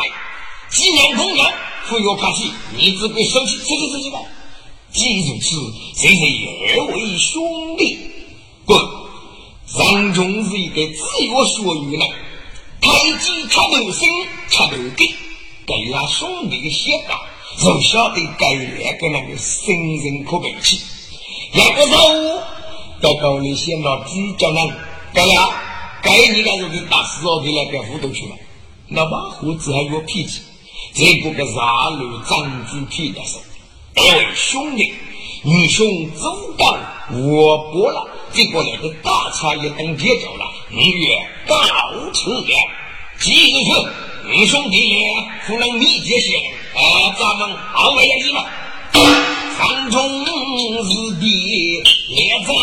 [0.69, 1.43] 几年功劳。
[1.87, 4.19] 不要客气，你只管收起，收起，收起吧。
[4.91, 6.19] 既如此，谁是
[6.79, 7.97] 二位兄弟？
[8.65, 12.05] 不，人中是一个自有所欲呢。
[12.79, 14.07] 太极插头生，
[14.51, 15.07] 插头根，
[15.65, 17.19] 该拉兄弟的血道，
[17.57, 20.81] 就晓得该两个那个生人可背起。
[21.53, 22.41] 两个手，
[23.01, 24.67] 到高里先到主教那，
[25.13, 25.49] 该呀，
[26.03, 28.35] 该你个如给打死我的那个糊涂去了。
[28.87, 30.41] 那马虎子还有脾气。
[30.93, 33.37] 这不个杀戮张主皮的事，
[33.95, 34.91] 二位兄弟，
[35.43, 36.77] 你兄走到
[37.11, 41.61] 我拨了，结果那个大差一等结交了，你也告
[42.11, 42.47] 辞了。
[43.19, 44.77] 今日你兄弟
[45.45, 46.37] 不能密结些，
[46.79, 48.39] 哎，咱们好为一嘛。
[49.57, 50.89] 山中是
[51.19, 51.25] 地
[52.07, 52.53] 列扎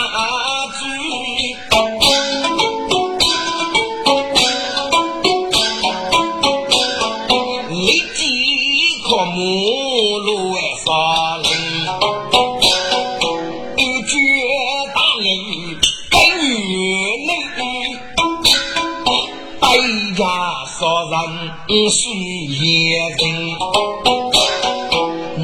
[21.69, 23.49] 人是野人，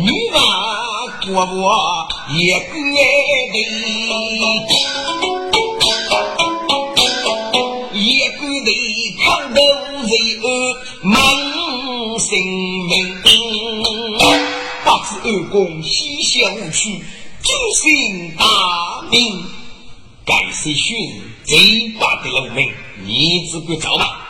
[0.05, 0.39] 女娃
[1.21, 2.71] 多我也怪
[3.53, 3.59] 的，
[7.99, 8.71] 也个的
[9.19, 9.59] 看到
[10.07, 10.11] 罪
[10.43, 10.47] 恶
[11.03, 11.11] 满
[12.21, 12.31] 心
[12.87, 12.93] 命。
[14.85, 17.03] 八字二公西邪无趣，
[17.43, 18.45] 九姓大
[19.11, 19.45] 名，
[20.25, 20.97] 盖世勋
[21.45, 21.59] 最
[21.99, 22.71] 大的人名，
[23.05, 24.22] 你只管找吧。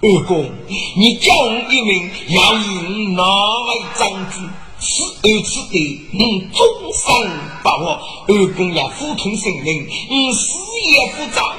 [0.00, 0.48] 二公，
[0.96, 3.24] 你叫我一名，要用哪
[3.66, 4.48] 位将军？
[4.78, 7.28] 此二此地，你终身
[7.64, 8.00] 把握。
[8.28, 10.46] 二公要虎通神灵，你事
[10.92, 11.52] 业复杂，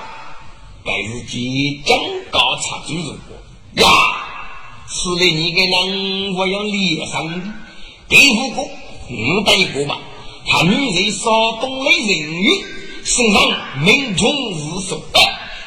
[0.86, 2.00] 白日即将
[2.32, 3.90] 高查主人过呀。
[4.88, 7.36] 此类你个人，我要脸上的。
[8.08, 10.00] 第五个，五百个吧。
[10.48, 12.66] 他女人少懂了人语，
[13.04, 14.96] 身上名中无数。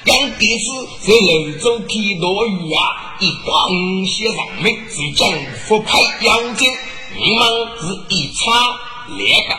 [0.05, 5.31] 让弟子在楼中披落雨啊，一光写上名，是将
[5.67, 6.69] 福派杨戬。
[7.15, 8.77] 你们是一差
[9.17, 9.57] 两个，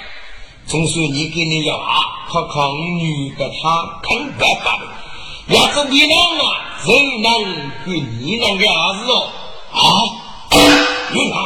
[0.68, 4.88] 总是你给你要啊，靠靠女的他肯办法的。
[5.56, 6.44] 要是你能啊，
[6.86, 7.30] 人能
[7.86, 9.30] 与你能个儿子哦
[9.72, 9.80] 啊，
[11.14, 11.38] 原来。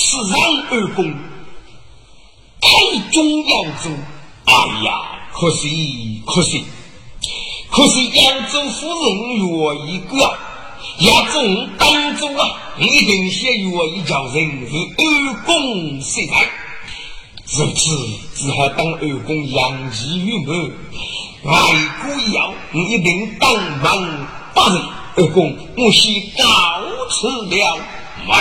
[0.00, 0.38] 是让
[0.70, 1.12] 二公
[2.60, 3.90] 太中扬州，
[4.44, 4.54] 哎
[4.84, 6.64] 呀，可惜可惜，
[7.70, 10.16] 可惜扬州夫人若一个，
[11.00, 14.34] 扬州当州啊，一定先若一叫人
[14.68, 16.50] 是二公谁在？
[17.50, 17.80] 如此
[18.34, 20.72] 只好当二公养气于门，
[21.44, 21.52] 外
[22.02, 24.82] 国要一定当门八人。
[25.16, 26.44] 二公，我先告
[27.10, 27.78] 辞了，
[28.26, 28.32] 没。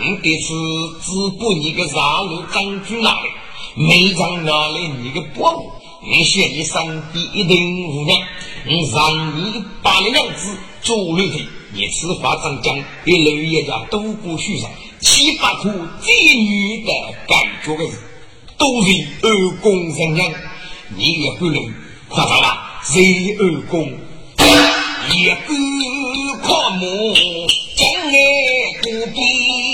[0.00, 0.52] 你这次
[1.00, 3.28] 只顾你个杀戮将军那里，
[3.76, 5.72] 没将拿来你个宝物，
[6.06, 8.18] 你写一生必定无娘，
[8.66, 12.76] 你让你把你娘子做女婿，你此话怎讲？
[13.06, 16.92] 一路也叫都过许上，七八苦妓女的
[17.26, 17.98] 感觉的事，
[18.58, 18.90] 都是
[19.22, 20.30] 二公人娘，
[20.94, 21.74] 你越不能
[22.08, 23.90] 夸张了，谁二公？
[25.10, 25.36] 一个
[26.42, 27.14] 阔目
[27.76, 28.18] 将来
[28.82, 29.73] 不比。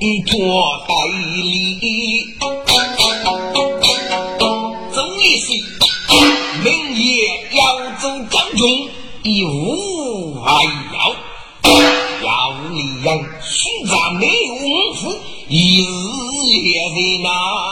[0.00, 0.94] 代
[1.36, 2.32] 理，
[4.90, 5.44] 总理是
[6.64, 7.04] 明夜
[7.52, 7.60] 要
[7.98, 8.88] 走将军，
[9.22, 10.98] 一无还要，
[12.24, 12.30] 要
[12.70, 13.08] 你养
[13.42, 15.00] 虚战没有功夫，
[15.48, 15.86] 一日
[16.64, 17.69] 也在那。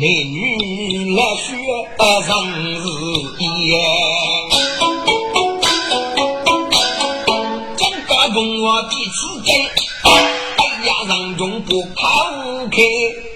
[0.00, 1.48] 男女来学
[2.26, 2.28] 人
[2.80, 2.84] 事
[3.38, 3.44] 业，
[7.76, 9.48] 讲个文我第此间，
[10.02, 10.08] 哎
[10.86, 12.00] 呀，人中不抛
[12.70, 12.78] 开，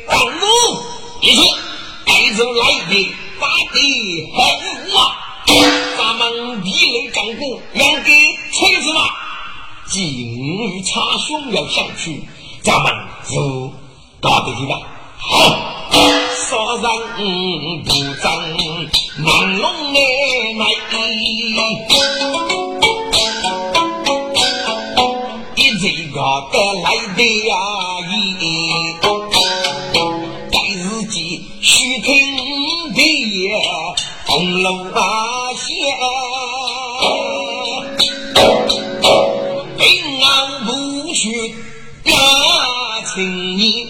[0.08, 0.42] 当我
[1.20, 1.44] 一说，
[2.06, 2.92] 带着来的
[3.38, 3.42] 八
[3.74, 3.76] 弟
[4.32, 4.38] 很
[4.96, 4.98] 啊，
[5.98, 8.08] 咱们地雷战鼓两个
[8.52, 9.00] 锤子嘛，
[9.86, 12.22] 今茶兄要上去，
[12.64, 12.90] 咱们
[13.28, 13.70] 就
[14.22, 14.80] 打得去吧，
[15.18, 15.28] 好。
[16.50, 16.82] 少人
[17.84, 17.90] 不
[18.22, 18.24] 争，
[19.18, 19.26] 难
[19.58, 19.92] 弄难
[20.56, 21.62] 耐。
[25.56, 26.16] 一这个
[26.50, 27.52] 得来的呀，
[28.10, 28.12] 一
[30.50, 31.16] 给自己
[31.60, 31.68] 须
[32.00, 32.08] 听
[32.94, 32.98] 的
[34.26, 34.28] 红
[34.62, 34.66] 楼
[35.56, 35.62] 仙，
[39.78, 39.82] 平
[40.22, 40.26] 安
[40.66, 40.68] 不
[41.12, 41.54] 去呀，
[43.14, 43.86] 情意，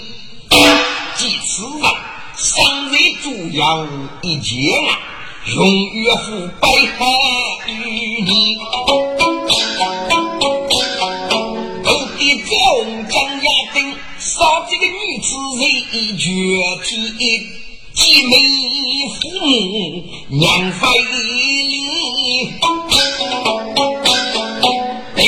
[1.17, 1.87] 几次啊？
[2.37, 3.87] 上日主要
[4.21, 4.53] 一件
[4.91, 4.99] 啊，
[5.55, 5.57] 用
[5.93, 7.07] 岳父百害
[7.69, 7.73] 于
[8.21, 8.59] 你。
[8.67, 8.69] 我
[11.83, 12.53] 的众
[13.09, 13.77] 将压顶，
[14.19, 15.27] 杀这个女子
[15.59, 15.63] 人
[16.19, 16.29] 绝
[16.85, 16.91] 体，
[17.95, 18.33] 既没
[19.09, 22.53] 父母娘非礼，
[25.15, 25.19] 北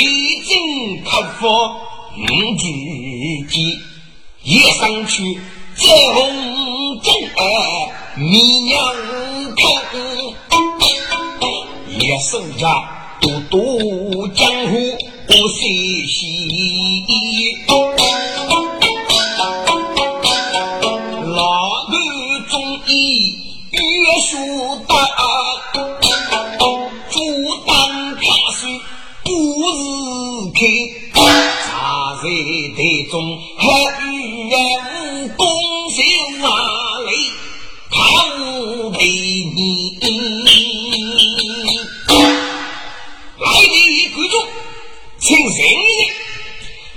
[0.45, 0.53] 京
[1.03, 1.41] 客服
[2.19, 2.25] 五
[2.57, 2.63] 自
[3.51, 3.79] 己
[4.43, 5.39] 也上去
[5.77, 6.47] 这红。
[7.03, 7.43] 正儿
[8.17, 8.75] 米娘
[9.55, 9.61] 头，
[11.91, 12.67] 也守着
[13.21, 14.73] 都督江湖
[15.29, 16.15] 不息息。
[21.27, 21.41] 老
[21.91, 21.93] 头
[22.49, 22.55] 中
[22.87, 22.91] 意
[23.73, 23.79] 约
[24.27, 24.33] 书
[24.89, 24.95] 大，
[27.11, 27.15] 朱
[27.67, 27.71] 丹
[28.17, 28.23] 他
[28.55, 28.59] 是
[29.23, 29.29] 不
[29.75, 29.77] 日
[30.55, 30.59] 开，
[32.27, 32.33] 茶在
[32.75, 32.79] 台
[33.11, 33.15] 中
[33.57, 33.63] 还
[34.05, 34.05] 与
[34.51, 34.57] 人
[35.37, 35.47] 共
[35.91, 35.97] 修
[36.45, 36.49] 啊。
[37.89, 37.97] 好
[38.91, 39.61] 陪你，
[43.39, 43.75] 来的
[44.15, 44.35] 贵族，
[45.19, 46.09] 请人人，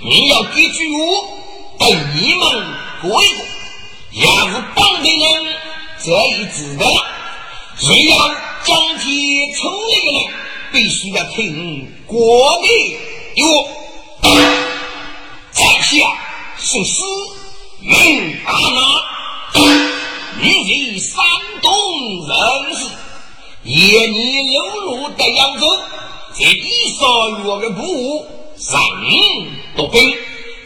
[0.00, 1.00] 你要记住我，
[1.78, 1.82] 对
[2.16, 2.42] 你们
[3.02, 3.36] 过一个，
[4.14, 5.54] 要是帮的人，
[6.04, 6.84] 这一知道，
[7.78, 8.12] 谁要
[8.64, 9.04] 将其
[9.54, 9.58] 抽
[9.88, 10.20] 一个人，
[10.72, 12.18] 必须要听国
[12.62, 12.66] 的
[13.36, 13.42] 哟。
[15.90, 17.02] 姓施，
[17.80, 18.80] 名阿拿。
[20.40, 21.24] 你是山
[21.60, 21.68] 东
[22.28, 22.36] 人
[22.76, 22.80] 士，
[23.64, 24.14] 夜你
[24.52, 25.66] 流露的扬州，
[26.38, 28.24] 这一少月的布，
[28.56, 28.80] 上
[29.76, 30.14] 多兵，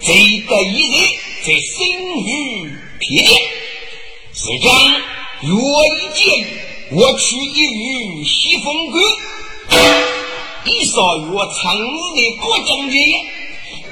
[0.02, 0.96] 这得一日
[1.42, 2.70] 在心于
[3.00, 3.40] 皮天，
[4.34, 4.70] 是将
[5.40, 5.56] 若
[5.86, 6.22] 一见
[6.92, 9.02] 我取一于西风关，
[10.66, 13.00] 一少月长日的过将军，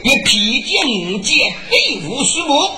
[0.05, 2.71] 一披剑剑背负书目，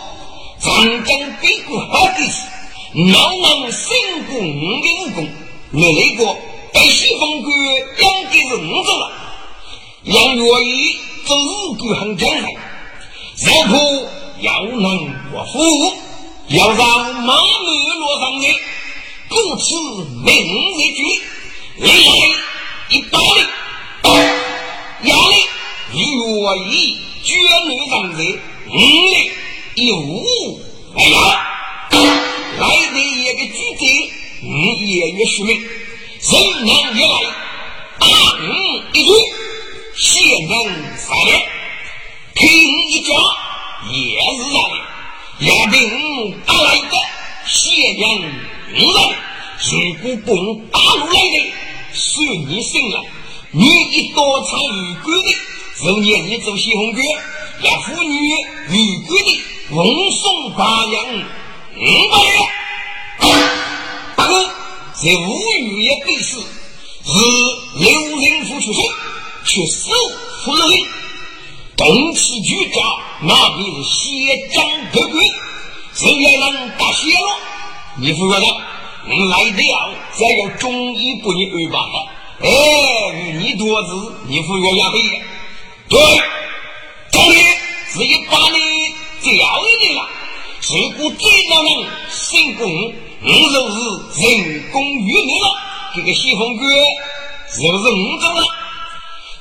[0.60, 2.48] 长江北过好几次。
[2.96, 3.88] 能能心
[4.28, 5.28] 过五的武功，
[5.70, 6.36] 没来过
[6.72, 9.10] 被西风关应该是五走了。
[10.04, 10.96] 杨月义
[11.26, 13.72] 这日官很精神，肉铺
[14.42, 14.86] 要能
[15.32, 15.58] 过府，
[16.48, 18.44] 要让马面落上来，
[19.28, 19.64] 故此
[20.24, 20.30] 明
[20.76, 21.00] 日举，
[21.78, 21.88] 来
[22.90, 23.40] 一刀力，
[25.04, 25.34] 压力
[25.94, 25.98] 月
[26.70, 26.72] 义
[27.24, 28.18] 绝女上来，
[28.68, 29.30] 五力
[29.76, 30.60] 一五，
[30.94, 31.16] 哎呀！
[32.58, 34.12] 来的一个举贼，
[34.42, 37.16] 你也越是命，人难越来，
[37.98, 38.06] 打
[38.42, 38.46] 你
[38.92, 39.16] 一嘴，
[39.96, 40.52] 先人
[40.98, 41.40] 三两，
[42.34, 42.42] 听
[42.90, 43.14] 一脚
[43.90, 44.76] 也是让的，
[45.46, 45.78] 压定
[46.44, 46.94] 打来的，
[47.46, 47.56] 先
[47.96, 48.02] 人
[48.70, 48.98] 五人，
[49.72, 51.52] 如果不用打路来的，
[51.94, 53.02] 算你胜了。
[53.50, 55.28] 你一多参与规的，
[55.82, 57.02] 就念你做西红军，
[57.62, 58.16] 要妇女
[58.68, 61.04] 与规的，奉送八娘。
[61.76, 61.78] 五
[62.12, 63.38] 百两，
[64.16, 64.50] 大哥，
[64.94, 67.12] 这无语也被死，是
[67.80, 68.84] 刘仁福出身，
[69.44, 69.90] 却死
[70.44, 70.86] 服了令。
[71.76, 72.80] 东此局长
[73.22, 75.20] 那便是血将得鬼，
[75.92, 77.38] 谁也能打血了。
[77.96, 78.46] 你服了的，
[79.08, 82.08] 你来了，再要中医不你二八了。
[82.40, 84.96] 哎，你多子，你服了也可
[85.95, 86.03] 对，
[87.12, 87.57] 今天
[87.88, 88.59] 是一把你
[89.22, 89.30] 教
[89.78, 90.09] 你了。
[90.68, 91.70] 如果最让人
[92.11, 92.66] 心功，
[93.20, 93.78] 你就是
[94.20, 95.47] 人工愚昧了。
[95.95, 96.64] 这个西风哥
[97.49, 98.42] 是不是五种了？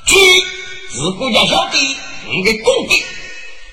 [0.05, 0.15] 据
[0.91, 1.79] 如果要晓得
[2.29, 2.93] 你的功德，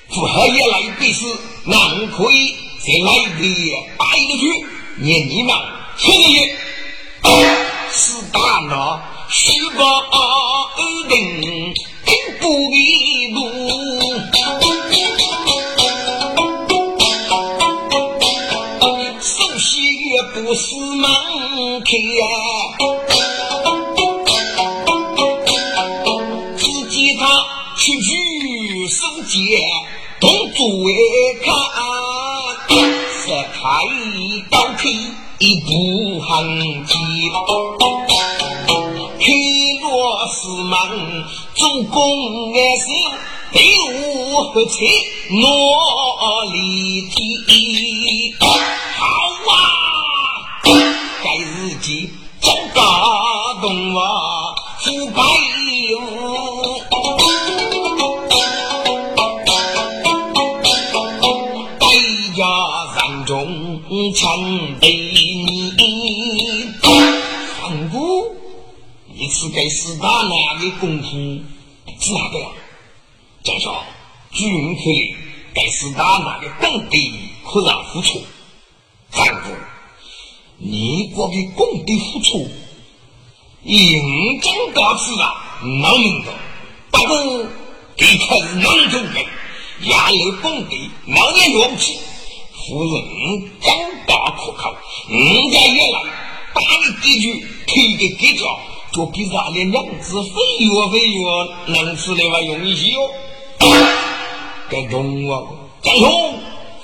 [0.09, 1.23] 符合也来比试，
[1.65, 4.65] 那我可以再来一个八一的去，
[4.97, 5.55] 念你们
[5.99, 6.57] 七个月，
[7.91, 8.39] 是大
[8.71, 11.13] 闹十八二等，
[12.39, 12.75] 不迷
[13.33, 13.39] 路。
[20.33, 21.09] 不是门
[21.81, 21.91] 开，
[26.57, 27.21] 只见他
[27.77, 28.07] 屈居
[28.87, 29.39] 手间，
[30.19, 30.89] 动作为
[31.41, 31.49] 看，
[33.11, 33.59] 是开
[34.49, 34.89] 刀开
[35.39, 35.69] 一步
[36.19, 36.29] 行
[36.85, 36.93] 进，
[38.07, 38.13] 开
[40.01, 40.73] 罗是门
[41.53, 42.87] 做工的手，
[43.51, 43.61] 六
[44.45, 44.73] 合彩
[45.29, 45.39] 落
[46.45, 46.55] 里
[47.11, 48.33] 地，
[48.97, 49.05] 好
[49.51, 49.53] 啊！
[51.23, 51.45] 该日
[51.81, 52.09] 记
[52.41, 52.81] 真感
[53.61, 53.99] 动我，
[54.79, 55.21] 腐败
[55.91, 55.93] 哟！
[61.79, 61.83] 百
[62.35, 62.41] 家
[62.95, 63.29] 山中
[64.15, 64.19] 常
[64.79, 64.83] 对
[69.41, 71.09] 是给四大拿的功夫
[71.99, 72.51] 知道的？
[73.43, 73.75] 再说
[74.31, 75.15] 军可里
[75.55, 76.97] 给四大拿的功德
[77.43, 78.21] 可让付出，
[79.09, 79.49] 汉古。
[80.59, 82.51] 你国的功德付出，
[83.63, 86.31] 应将大事啊，难明的。
[86.91, 87.47] 不过，
[87.97, 89.25] 这才是南州人，
[89.87, 90.75] 亚有功德，
[91.07, 91.97] 老年了不起。
[92.53, 93.73] 夫人长
[94.05, 94.71] 大可靠，
[95.09, 96.03] 人家也来
[96.53, 98.59] 打你几句，推给几脚，
[98.93, 103.09] 就比咱的娘子飞跃飞跃，能吃的话容易些哟。
[104.69, 105.43] 该中啊，
[105.81, 106.39] 张兄，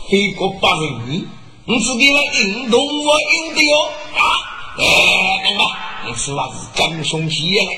[0.10, 1.28] 飞过八人。
[1.66, 3.82] 你自己来运动，我有的哟
[4.16, 4.24] 啊！
[4.78, 5.66] 哎，等吧，
[6.08, 7.78] 你此话是真凶起来，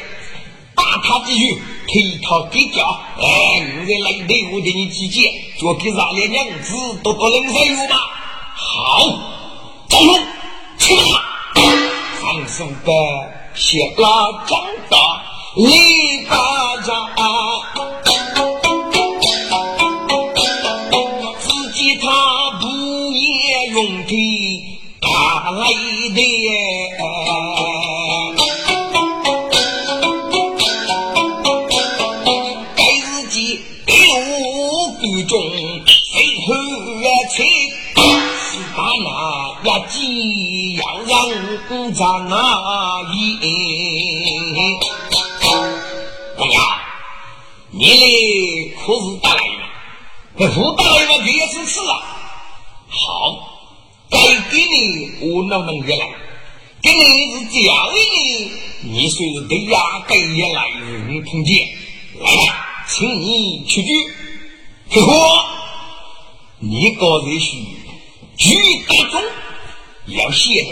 [0.75, 1.55] 打他几句，
[1.88, 2.84] 推他几脚，
[3.17, 5.23] 哎，你再来六的你几件，
[5.59, 7.95] 就给让连娘子都不能再有吧？
[8.53, 8.99] 好，
[9.88, 10.19] 张龙，
[10.77, 11.25] 去吧，
[12.21, 12.91] 放手的
[13.55, 14.97] 谢拉张大
[15.55, 17.49] 李大家。
[23.79, 24.61] 兄弟
[24.99, 25.67] 打来
[26.13, 27.28] 的，
[39.62, 42.34] 那压机要让咱那
[43.14, 43.16] 赢。
[46.38, 46.60] 哎呀，
[47.72, 49.68] 你嘞可是大来了，
[50.53, 51.91] 不大来了，也是吃啊。
[52.88, 53.45] 好。
[54.12, 54.18] 该
[54.49, 56.10] 给你，我哪能也来？
[56.82, 57.60] 给你是教
[57.93, 61.68] 育你，你虽是对呀，该也来人同见。
[62.20, 63.88] 来吧，请你出去。
[64.89, 65.12] 嘿呵，
[66.57, 67.57] 你个人是
[68.38, 68.55] 举
[68.88, 69.22] 大中
[70.10, 70.70] 要谢的，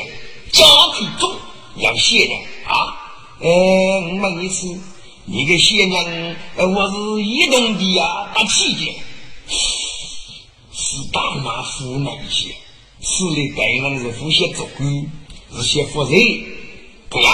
[0.51, 0.65] 家
[0.97, 1.31] 体中
[1.77, 2.33] 要谢的
[2.65, 3.05] 啊！
[3.39, 4.79] 呃，我问一次，
[5.25, 8.95] 你个先生，呃，我是移动的呀，打气节，
[10.73, 12.55] 是大马湖那一些。
[12.99, 14.83] 此类该人是呼吸足够，
[15.55, 16.11] 是些负责。
[17.09, 17.31] 不要，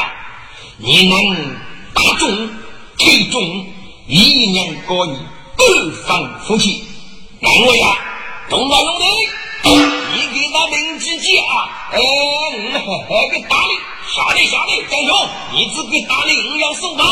[0.78, 1.56] 你能
[1.94, 2.50] 打中、
[2.98, 3.66] 推中，
[4.08, 4.18] 一
[4.52, 5.18] 年过你
[5.58, 6.84] 二方风气。
[7.40, 7.98] 两位呀，
[8.50, 9.06] 东道兄弟，
[10.14, 11.90] 你给他领几计啊？
[11.92, 13.74] 哎，还给打你，
[14.08, 15.12] 下来下来，张兄，
[15.54, 17.04] 你只给打你五要手吧。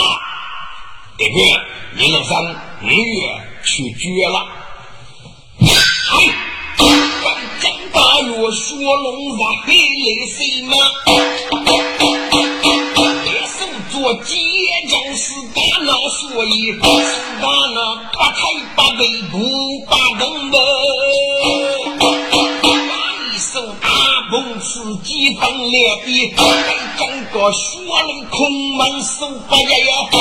[1.18, 1.36] 这个，
[1.98, 2.44] 你老三
[2.84, 2.94] 五月
[3.64, 4.48] 去绝了。
[6.10, 6.12] 嗨，
[6.78, 6.86] 刚
[7.60, 10.76] 将八月说龙王黑雷谁吗？
[14.04, 14.36] 我结
[14.90, 16.80] 将是大闹，所以是
[17.40, 17.80] 大闹，
[18.18, 18.40] 八抬
[18.76, 19.38] 八背不
[19.86, 20.58] 把东门，
[24.32, 25.76] 大棒刺激分裂
[26.06, 26.48] 的，再
[26.98, 28.40] 整个血龙空
[28.78, 30.16] 门手把呀呀，把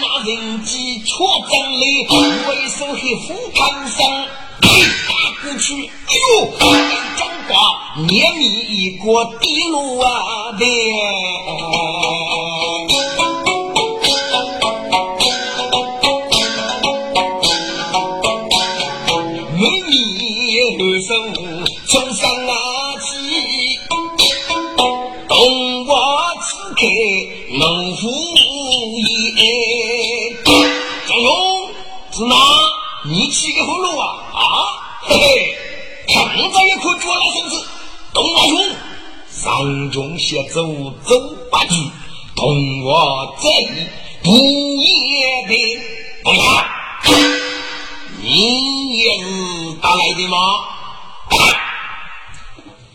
[0.00, 2.06] 那人机戳正里，
[2.46, 3.58] 我一手黑斧砍
[3.88, 3.98] 上，
[4.60, 4.68] 打
[5.42, 6.46] 过去，哎呦，
[7.18, 7.50] 整个
[8.06, 9.04] 灭命一个
[9.40, 10.06] 地路啊
[10.56, 10.64] 的。
[21.06, 21.12] 手
[21.86, 22.25] 从上，
[40.26, 40.60] 上中下走
[41.04, 41.76] 走八句，
[42.34, 43.86] 同我这里
[44.24, 44.30] 不
[44.82, 45.52] 也得？
[46.24, 46.40] 不要，
[48.20, 49.24] 你也是
[49.80, 50.36] 打来的吗？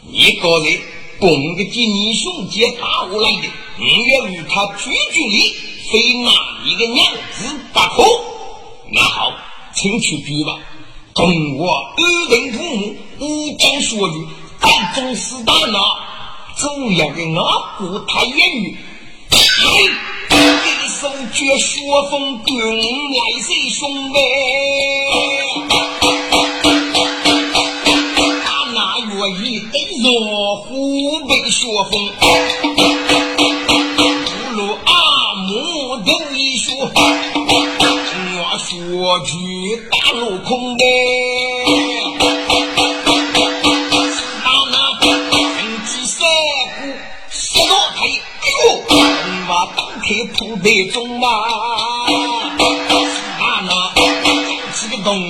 [0.09, 0.81] 一个人
[1.21, 5.55] 供个金雄接打过来的，你要与他拒绝你，
[5.89, 6.29] 非拿
[6.65, 8.03] 一个娘子不可。
[8.91, 9.31] 那好，
[9.73, 10.59] 请去吧。
[11.15, 14.27] 同我二人父母无讲说语，
[14.59, 15.79] 但总是大闹，
[16.55, 18.77] 总要给我顾他言语。
[19.31, 19.35] 哎，
[20.29, 24.19] 一手绝雪风棍来谁兄妹？
[29.13, 31.93] 我一对若虎背雪峰，
[34.25, 36.73] 不如阿木都一说，
[38.37, 39.31] 我说句
[39.91, 40.83] 大路空的，
[50.61, 51.27] 开铺得中嘛，
[52.07, 53.69] 是把那
[54.79, 55.23] 这个动物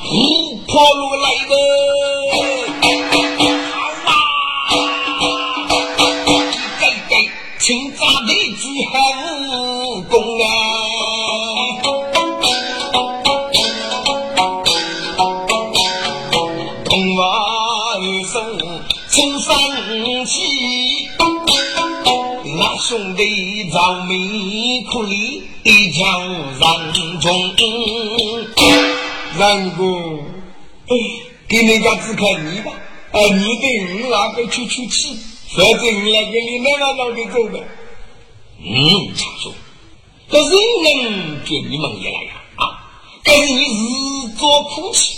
[0.00, 2.11] 虎跑路来的。
[22.82, 25.42] 兄弟遭命苦里
[25.92, 27.30] 叫人中。
[29.38, 30.24] 然公，
[31.48, 32.72] 给人家只看你吧，
[33.12, 35.16] 哎，你对我那个出出气。
[35.48, 37.58] 反正我来跟你奶奶老的走的，
[38.58, 39.54] 嗯，差不多。
[40.28, 40.50] 这人
[40.84, 42.62] 能给你们也来呀啊！
[43.22, 45.14] 但是你日做苦气，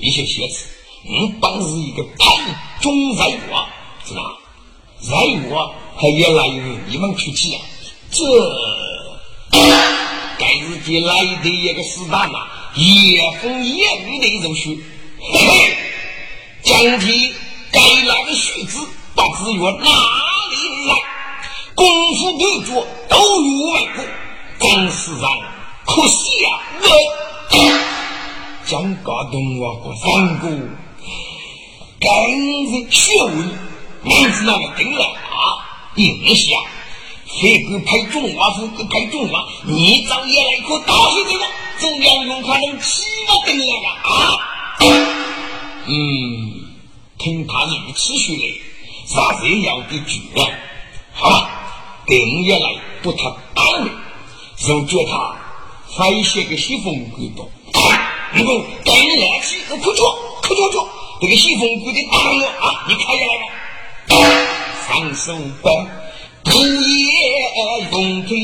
[0.00, 0.66] 一些写词，
[1.04, 3.66] 你本是一个太中在我，
[4.06, 4.20] 是吧？
[5.02, 5.16] 在
[5.48, 7.60] 我还也来由你们出去啊！
[8.10, 8.18] 这
[10.38, 14.82] 该日己来的一个死蛋呐，夜风夜雨的入去，
[15.20, 15.76] 嘿嘿，
[16.62, 17.32] 将提
[17.72, 18.78] 该来的须子。
[19.12, 20.54] 不知于哪里
[20.88, 20.94] 来，
[21.74, 21.84] 功
[22.14, 24.04] 夫不足，都如外国，
[24.60, 25.24] 真是让
[25.84, 26.48] 可惜呀！
[26.80, 26.84] 我
[28.66, 30.48] 蒋家东啊，过三哥，
[32.00, 32.08] 今
[32.66, 33.38] 日学问，
[34.02, 35.92] 名字那么定了啊！
[35.94, 36.56] 一下，
[37.26, 41.44] 非给派中华府，给派中华，你找也来可打死这个，
[41.78, 43.64] 怎样用他能起我定了
[44.02, 44.12] 啊？
[45.86, 46.52] 嗯，
[47.18, 48.42] 听他如此说来。
[49.06, 50.48] 啥子要的举了？
[51.12, 51.50] 好了，
[52.06, 53.90] 今夜来不他安慰，
[54.56, 55.36] 就叫他
[55.96, 57.44] 翻写个西风鬼刀。
[58.32, 60.04] 如果今来去，我快脚
[60.42, 60.88] 快脚脚，
[61.20, 62.86] 这个西风鬼的大了啊！
[62.88, 63.52] 你看下来吧。
[64.10, 65.32] 双手
[65.62, 65.70] 把
[66.44, 67.10] 不夜
[67.92, 68.36] 用腿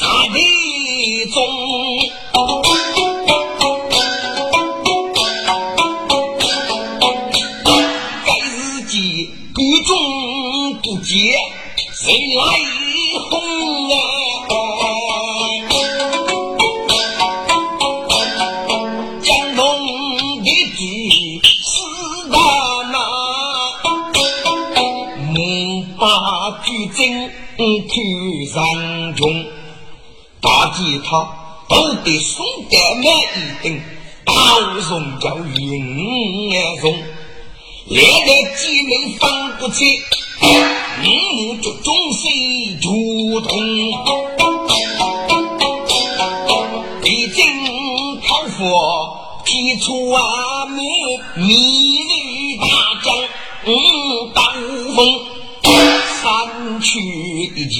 [0.00, 0.38] 扎的
[1.32, 2.25] 中。
[31.08, 31.12] 他
[31.68, 33.04] 都得送得满
[33.36, 33.80] 一等，
[34.24, 34.32] 刀
[34.80, 34.90] 送
[35.20, 36.92] 叫云送，
[37.86, 38.90] 两个姐妹
[39.20, 39.22] 分
[39.60, 39.86] 不清，
[40.42, 40.44] 五
[40.96, 42.22] 目中心
[42.82, 43.48] 如同，
[47.04, 47.38] 一针
[48.26, 48.58] 讨佛
[49.44, 50.20] 提出啊
[50.66, 50.82] 名，
[51.36, 51.54] 迷
[52.08, 52.12] 人
[52.58, 52.66] 大
[53.04, 53.06] 将
[53.66, 53.68] 五
[54.34, 54.42] 刀
[54.96, 54.98] 锋。
[56.22, 56.98] 三去
[57.56, 57.74] 一骑，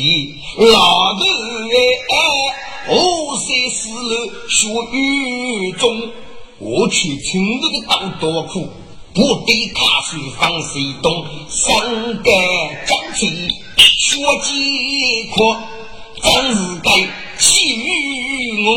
[0.59, 2.15] 老头哎，
[2.89, 4.15] 五三四楼
[4.49, 6.13] 学雨中，
[6.61, 8.69] 我去青楼的刀多苦，
[9.13, 12.31] 不得卡水放水东，三个
[12.87, 13.27] 将气
[13.77, 15.57] 学几阔，
[16.23, 16.91] 真是该
[17.39, 18.69] 气宇我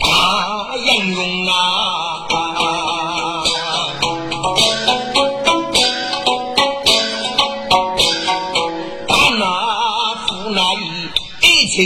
[0.00, 1.52] 大英雄啊！
[11.74, 11.82] 情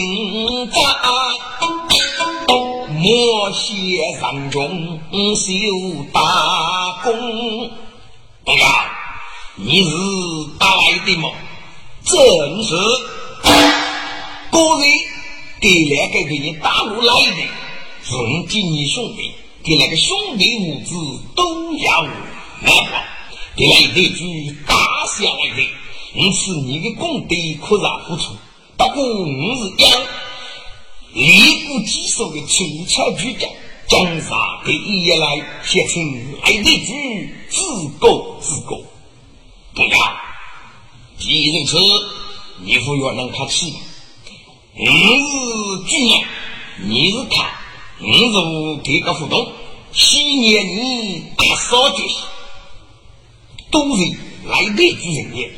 [2.99, 4.99] 莫写上中
[5.37, 6.21] 修大
[7.05, 7.71] 功。
[8.45, 8.69] 东阳，
[9.57, 9.91] 你是
[10.59, 11.31] 打来的吗？
[12.05, 12.75] 正是。
[14.51, 14.89] 个人
[15.61, 17.43] 给两个给你大陆来的，
[18.03, 19.33] 从今你兄弟
[19.63, 20.95] 给那个兄弟五子
[21.37, 23.03] 都要难忘，
[23.57, 24.75] 给来一句大
[25.07, 25.63] 下来的，
[26.15, 28.35] 因此你的功德可然不错。
[28.77, 29.89] 不过我是讲，
[31.13, 33.51] 立国基础的清朝巨匠，
[33.89, 34.31] 江山
[34.65, 38.85] 第一以来写成来得句自古自古。
[39.75, 40.17] 不要，
[41.19, 41.77] 既然是
[42.63, 46.25] 你不要让他吃，我是巨人，
[46.89, 47.59] 你是他，
[48.01, 49.51] 我是这个互动，
[49.93, 52.19] 昔年你大少就行，
[53.71, 54.03] 都是
[54.47, 55.51] 来得句人也。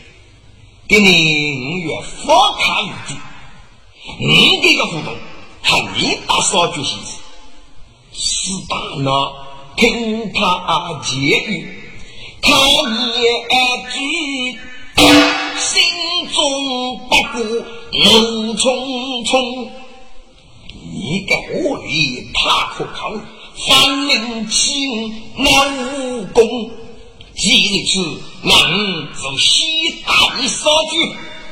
[0.87, 3.15] 给你五月发卡预计，
[4.19, 5.17] 你这个互动
[5.63, 6.99] 和你打少就行。
[8.13, 9.33] 是大脑
[9.77, 11.69] 听他结语，
[12.43, 12.49] 他
[13.21, 13.23] 也
[13.91, 13.97] 知
[15.59, 15.69] 心
[16.35, 16.39] 中
[17.09, 17.39] 不过
[17.93, 19.71] 怒冲冲。
[20.93, 21.33] 你给
[21.63, 23.13] 我里他可靠，
[23.67, 24.59] 反领清
[25.37, 25.45] 那
[26.19, 26.39] 武功。
[27.37, 27.99] 今日是
[28.43, 30.13] 能走西大
[30.47, 30.95] 少举，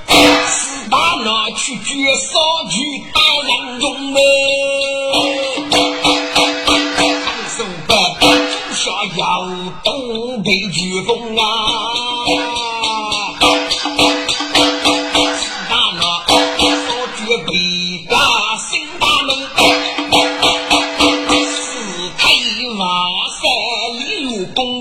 [0.09, 2.39] 四大拿去绝少
[2.71, 2.77] 举
[3.13, 4.21] 大人中嘞。
[7.57, 9.25] 手把把朱下腰，
[9.85, 11.43] 东北举风啊。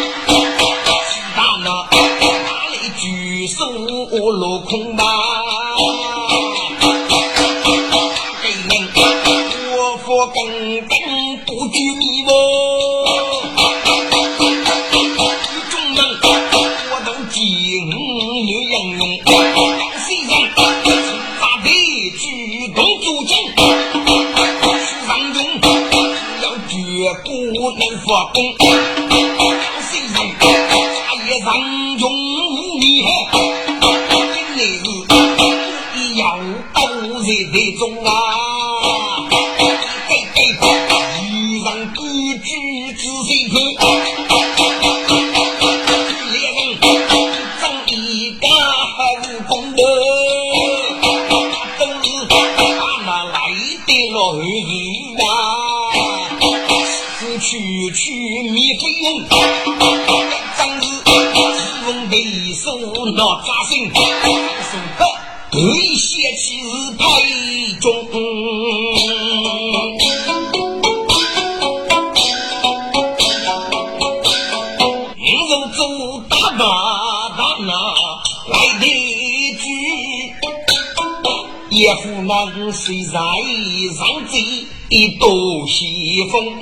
[84.91, 86.59] 贼多西风。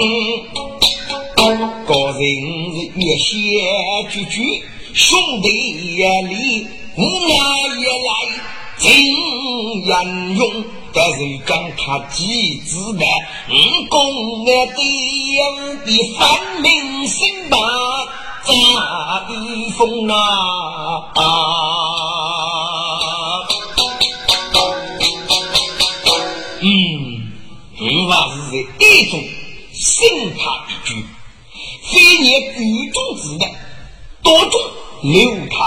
[1.87, 2.21] 个人
[2.75, 3.33] 是越写
[4.11, 4.63] 句句，
[4.93, 5.47] 兄弟
[5.95, 7.33] 眼里无奈
[7.81, 8.09] 也来。
[8.77, 8.87] 金
[9.83, 9.91] 言
[10.37, 10.41] 用，
[10.93, 11.17] 但是
[11.47, 13.03] 讲他几子的，
[13.49, 13.51] 五
[13.89, 14.83] 公的爹
[15.83, 17.57] 的反明星吧，
[18.45, 18.53] 张
[19.71, 20.15] 风啊！
[28.57, 29.23] 一种
[29.73, 31.05] 生他一句，
[31.83, 32.59] 非念举
[32.91, 33.45] 中之的，
[34.23, 34.61] 多种
[35.03, 35.57] 留他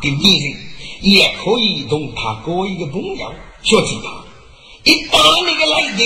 [0.00, 0.56] 的名人，
[1.02, 4.24] 也可以同他过一个朋友，说起他。
[4.82, 6.02] 一打那个来的，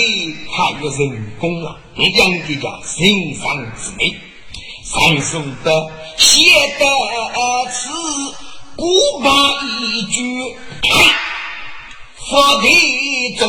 [0.51, 3.43] 还有人工啊，讲的叫欣赏
[3.77, 4.13] 之美。
[4.83, 6.41] 上书的写
[6.77, 6.85] 的
[7.71, 7.89] 词，
[8.75, 8.85] 古
[9.23, 9.29] 巴
[9.63, 10.55] 一句，
[12.17, 12.67] 佛的
[13.39, 13.43] 中，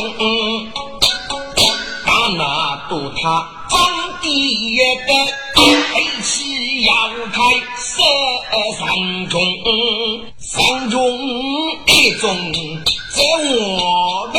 [2.07, 3.77] 大那都他长
[4.21, 4.27] 地
[5.05, 5.11] 的
[5.55, 5.61] 黑
[6.23, 6.91] 气要
[7.33, 7.37] 开
[7.75, 7.85] 十
[8.79, 9.35] 三中，
[10.37, 10.97] 三中
[11.85, 12.25] 一中
[13.11, 14.37] 在我们。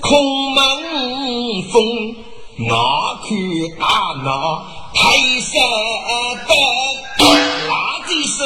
[0.00, 0.62] 空门
[1.72, 1.74] 风，
[2.58, 2.74] 哪
[3.26, 3.28] 去
[3.76, 3.84] 大
[4.22, 4.28] 拿
[4.94, 5.00] 太
[5.40, 5.52] 山
[6.46, 6.50] 的？
[7.66, 7.70] 拿
[8.06, 8.38] 着手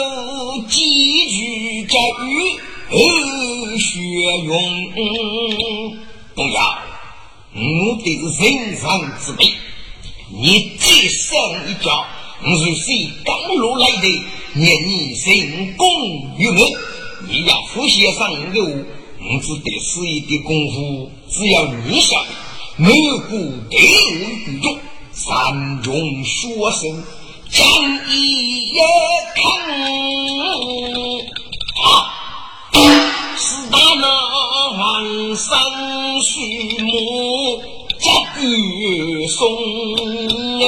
[0.67, 0.79] 几
[1.29, 1.95] 句咒
[2.93, 4.01] 语学
[4.45, 4.51] 用。
[6.35, 6.79] 不要，
[7.55, 7.59] 我
[8.03, 8.89] 的是人上
[9.19, 9.45] 之辈，
[10.31, 11.29] 你再上
[11.69, 12.05] 一脚，
[12.43, 14.07] 我是谁刚落来的？
[14.53, 15.87] 念你神功
[16.37, 16.59] 于我，
[17.29, 18.37] 你要呼吸上我。
[19.23, 22.29] 我只得使一点功夫，只要你晓得，
[22.79, 23.37] 没有故
[23.71, 24.79] 对我举重，
[25.13, 27.05] 三中学生
[27.51, 27.63] 将
[28.09, 28.73] 一
[29.37, 29.43] 看
[31.85, 31.87] 啊，
[33.43, 34.07] 四大那
[34.79, 35.59] 万山
[36.21, 36.41] 树
[36.85, 37.63] 木
[37.99, 38.11] 皆
[38.45, 39.49] 玉松
[40.61, 40.65] 哎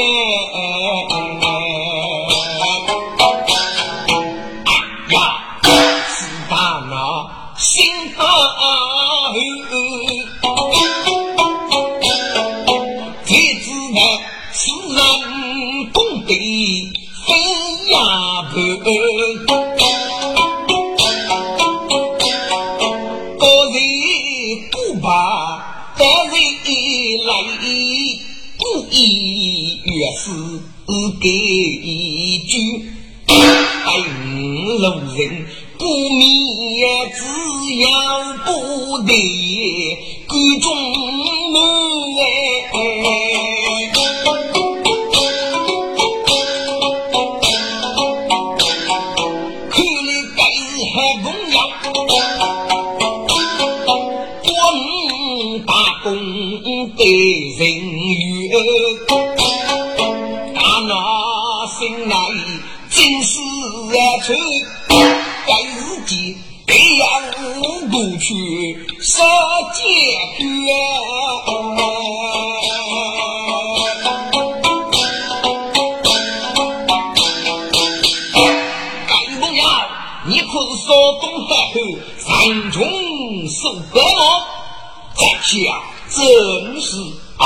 [85.52, 86.96] 在下正是
[87.36, 87.44] 啊，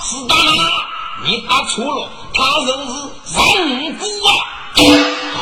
[0.00, 0.64] 是大妈，
[1.24, 2.68] 你打错了，他仍
[3.24, 3.32] 是
[3.62, 4.30] 人骨啊。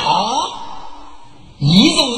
[0.05, 0.13] 啊！
[1.59, 2.13] 你就是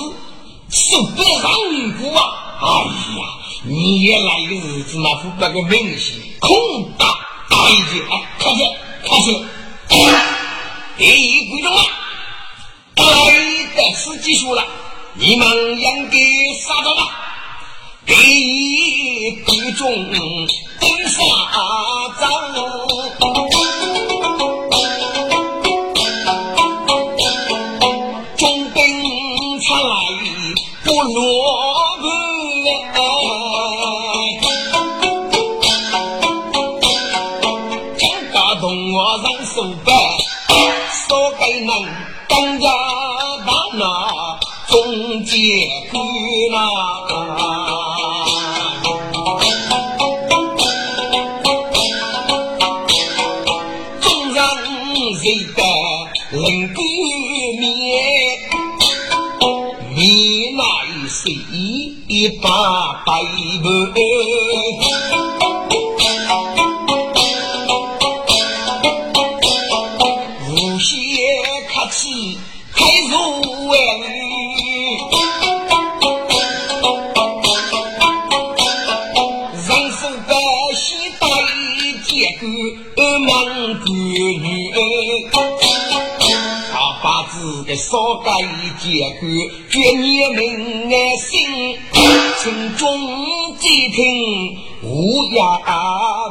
[0.71, 2.21] 受不上女姑啊！
[2.61, 3.23] 哎呀，
[3.65, 7.07] 你也来个日子那副那个明星空大
[7.49, 8.61] 大一句，哎，开始，
[9.09, 9.31] 开始，
[10.99, 11.83] 第一规矩啊，
[12.97, 14.65] 该的是结束了，
[15.15, 15.47] 你们
[15.81, 16.19] 应该
[16.61, 17.28] 杀着了。
[18.09, 19.79] 第一规矩，
[20.81, 21.17] 登杀
[22.21, 22.23] 张。
[31.15, 31.17] 罗
[32.01, 32.05] 布
[37.99, 38.03] 真
[38.33, 39.55] 打动我人手
[39.85, 39.89] 板，
[41.09, 41.71] 说给能
[42.29, 42.67] 更加
[43.47, 43.83] 大那
[44.69, 45.37] 中间
[45.93, 45.97] 官
[46.53, 47.08] 呐。
[62.21, 62.51] 一把
[63.07, 63.13] 白
[63.63, 63.69] 布，
[70.51, 70.91] 无限
[71.69, 72.37] 客气，
[72.75, 73.15] 开如
[73.69, 73.73] 万
[79.55, 80.35] 人生百
[80.75, 80.87] 喜
[81.21, 81.23] 大
[81.55, 82.11] 意，结
[82.41, 82.43] 个
[83.21, 83.29] 忙
[83.79, 84.43] 个女。
[87.01, 88.33] 把子的少改
[88.81, 89.29] 结果，
[89.71, 90.39] 绝你们
[90.93, 91.79] 爱心，
[92.41, 92.89] 心中
[93.59, 95.59] 只听乌鸦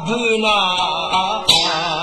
[0.06, 1.97] 不呐。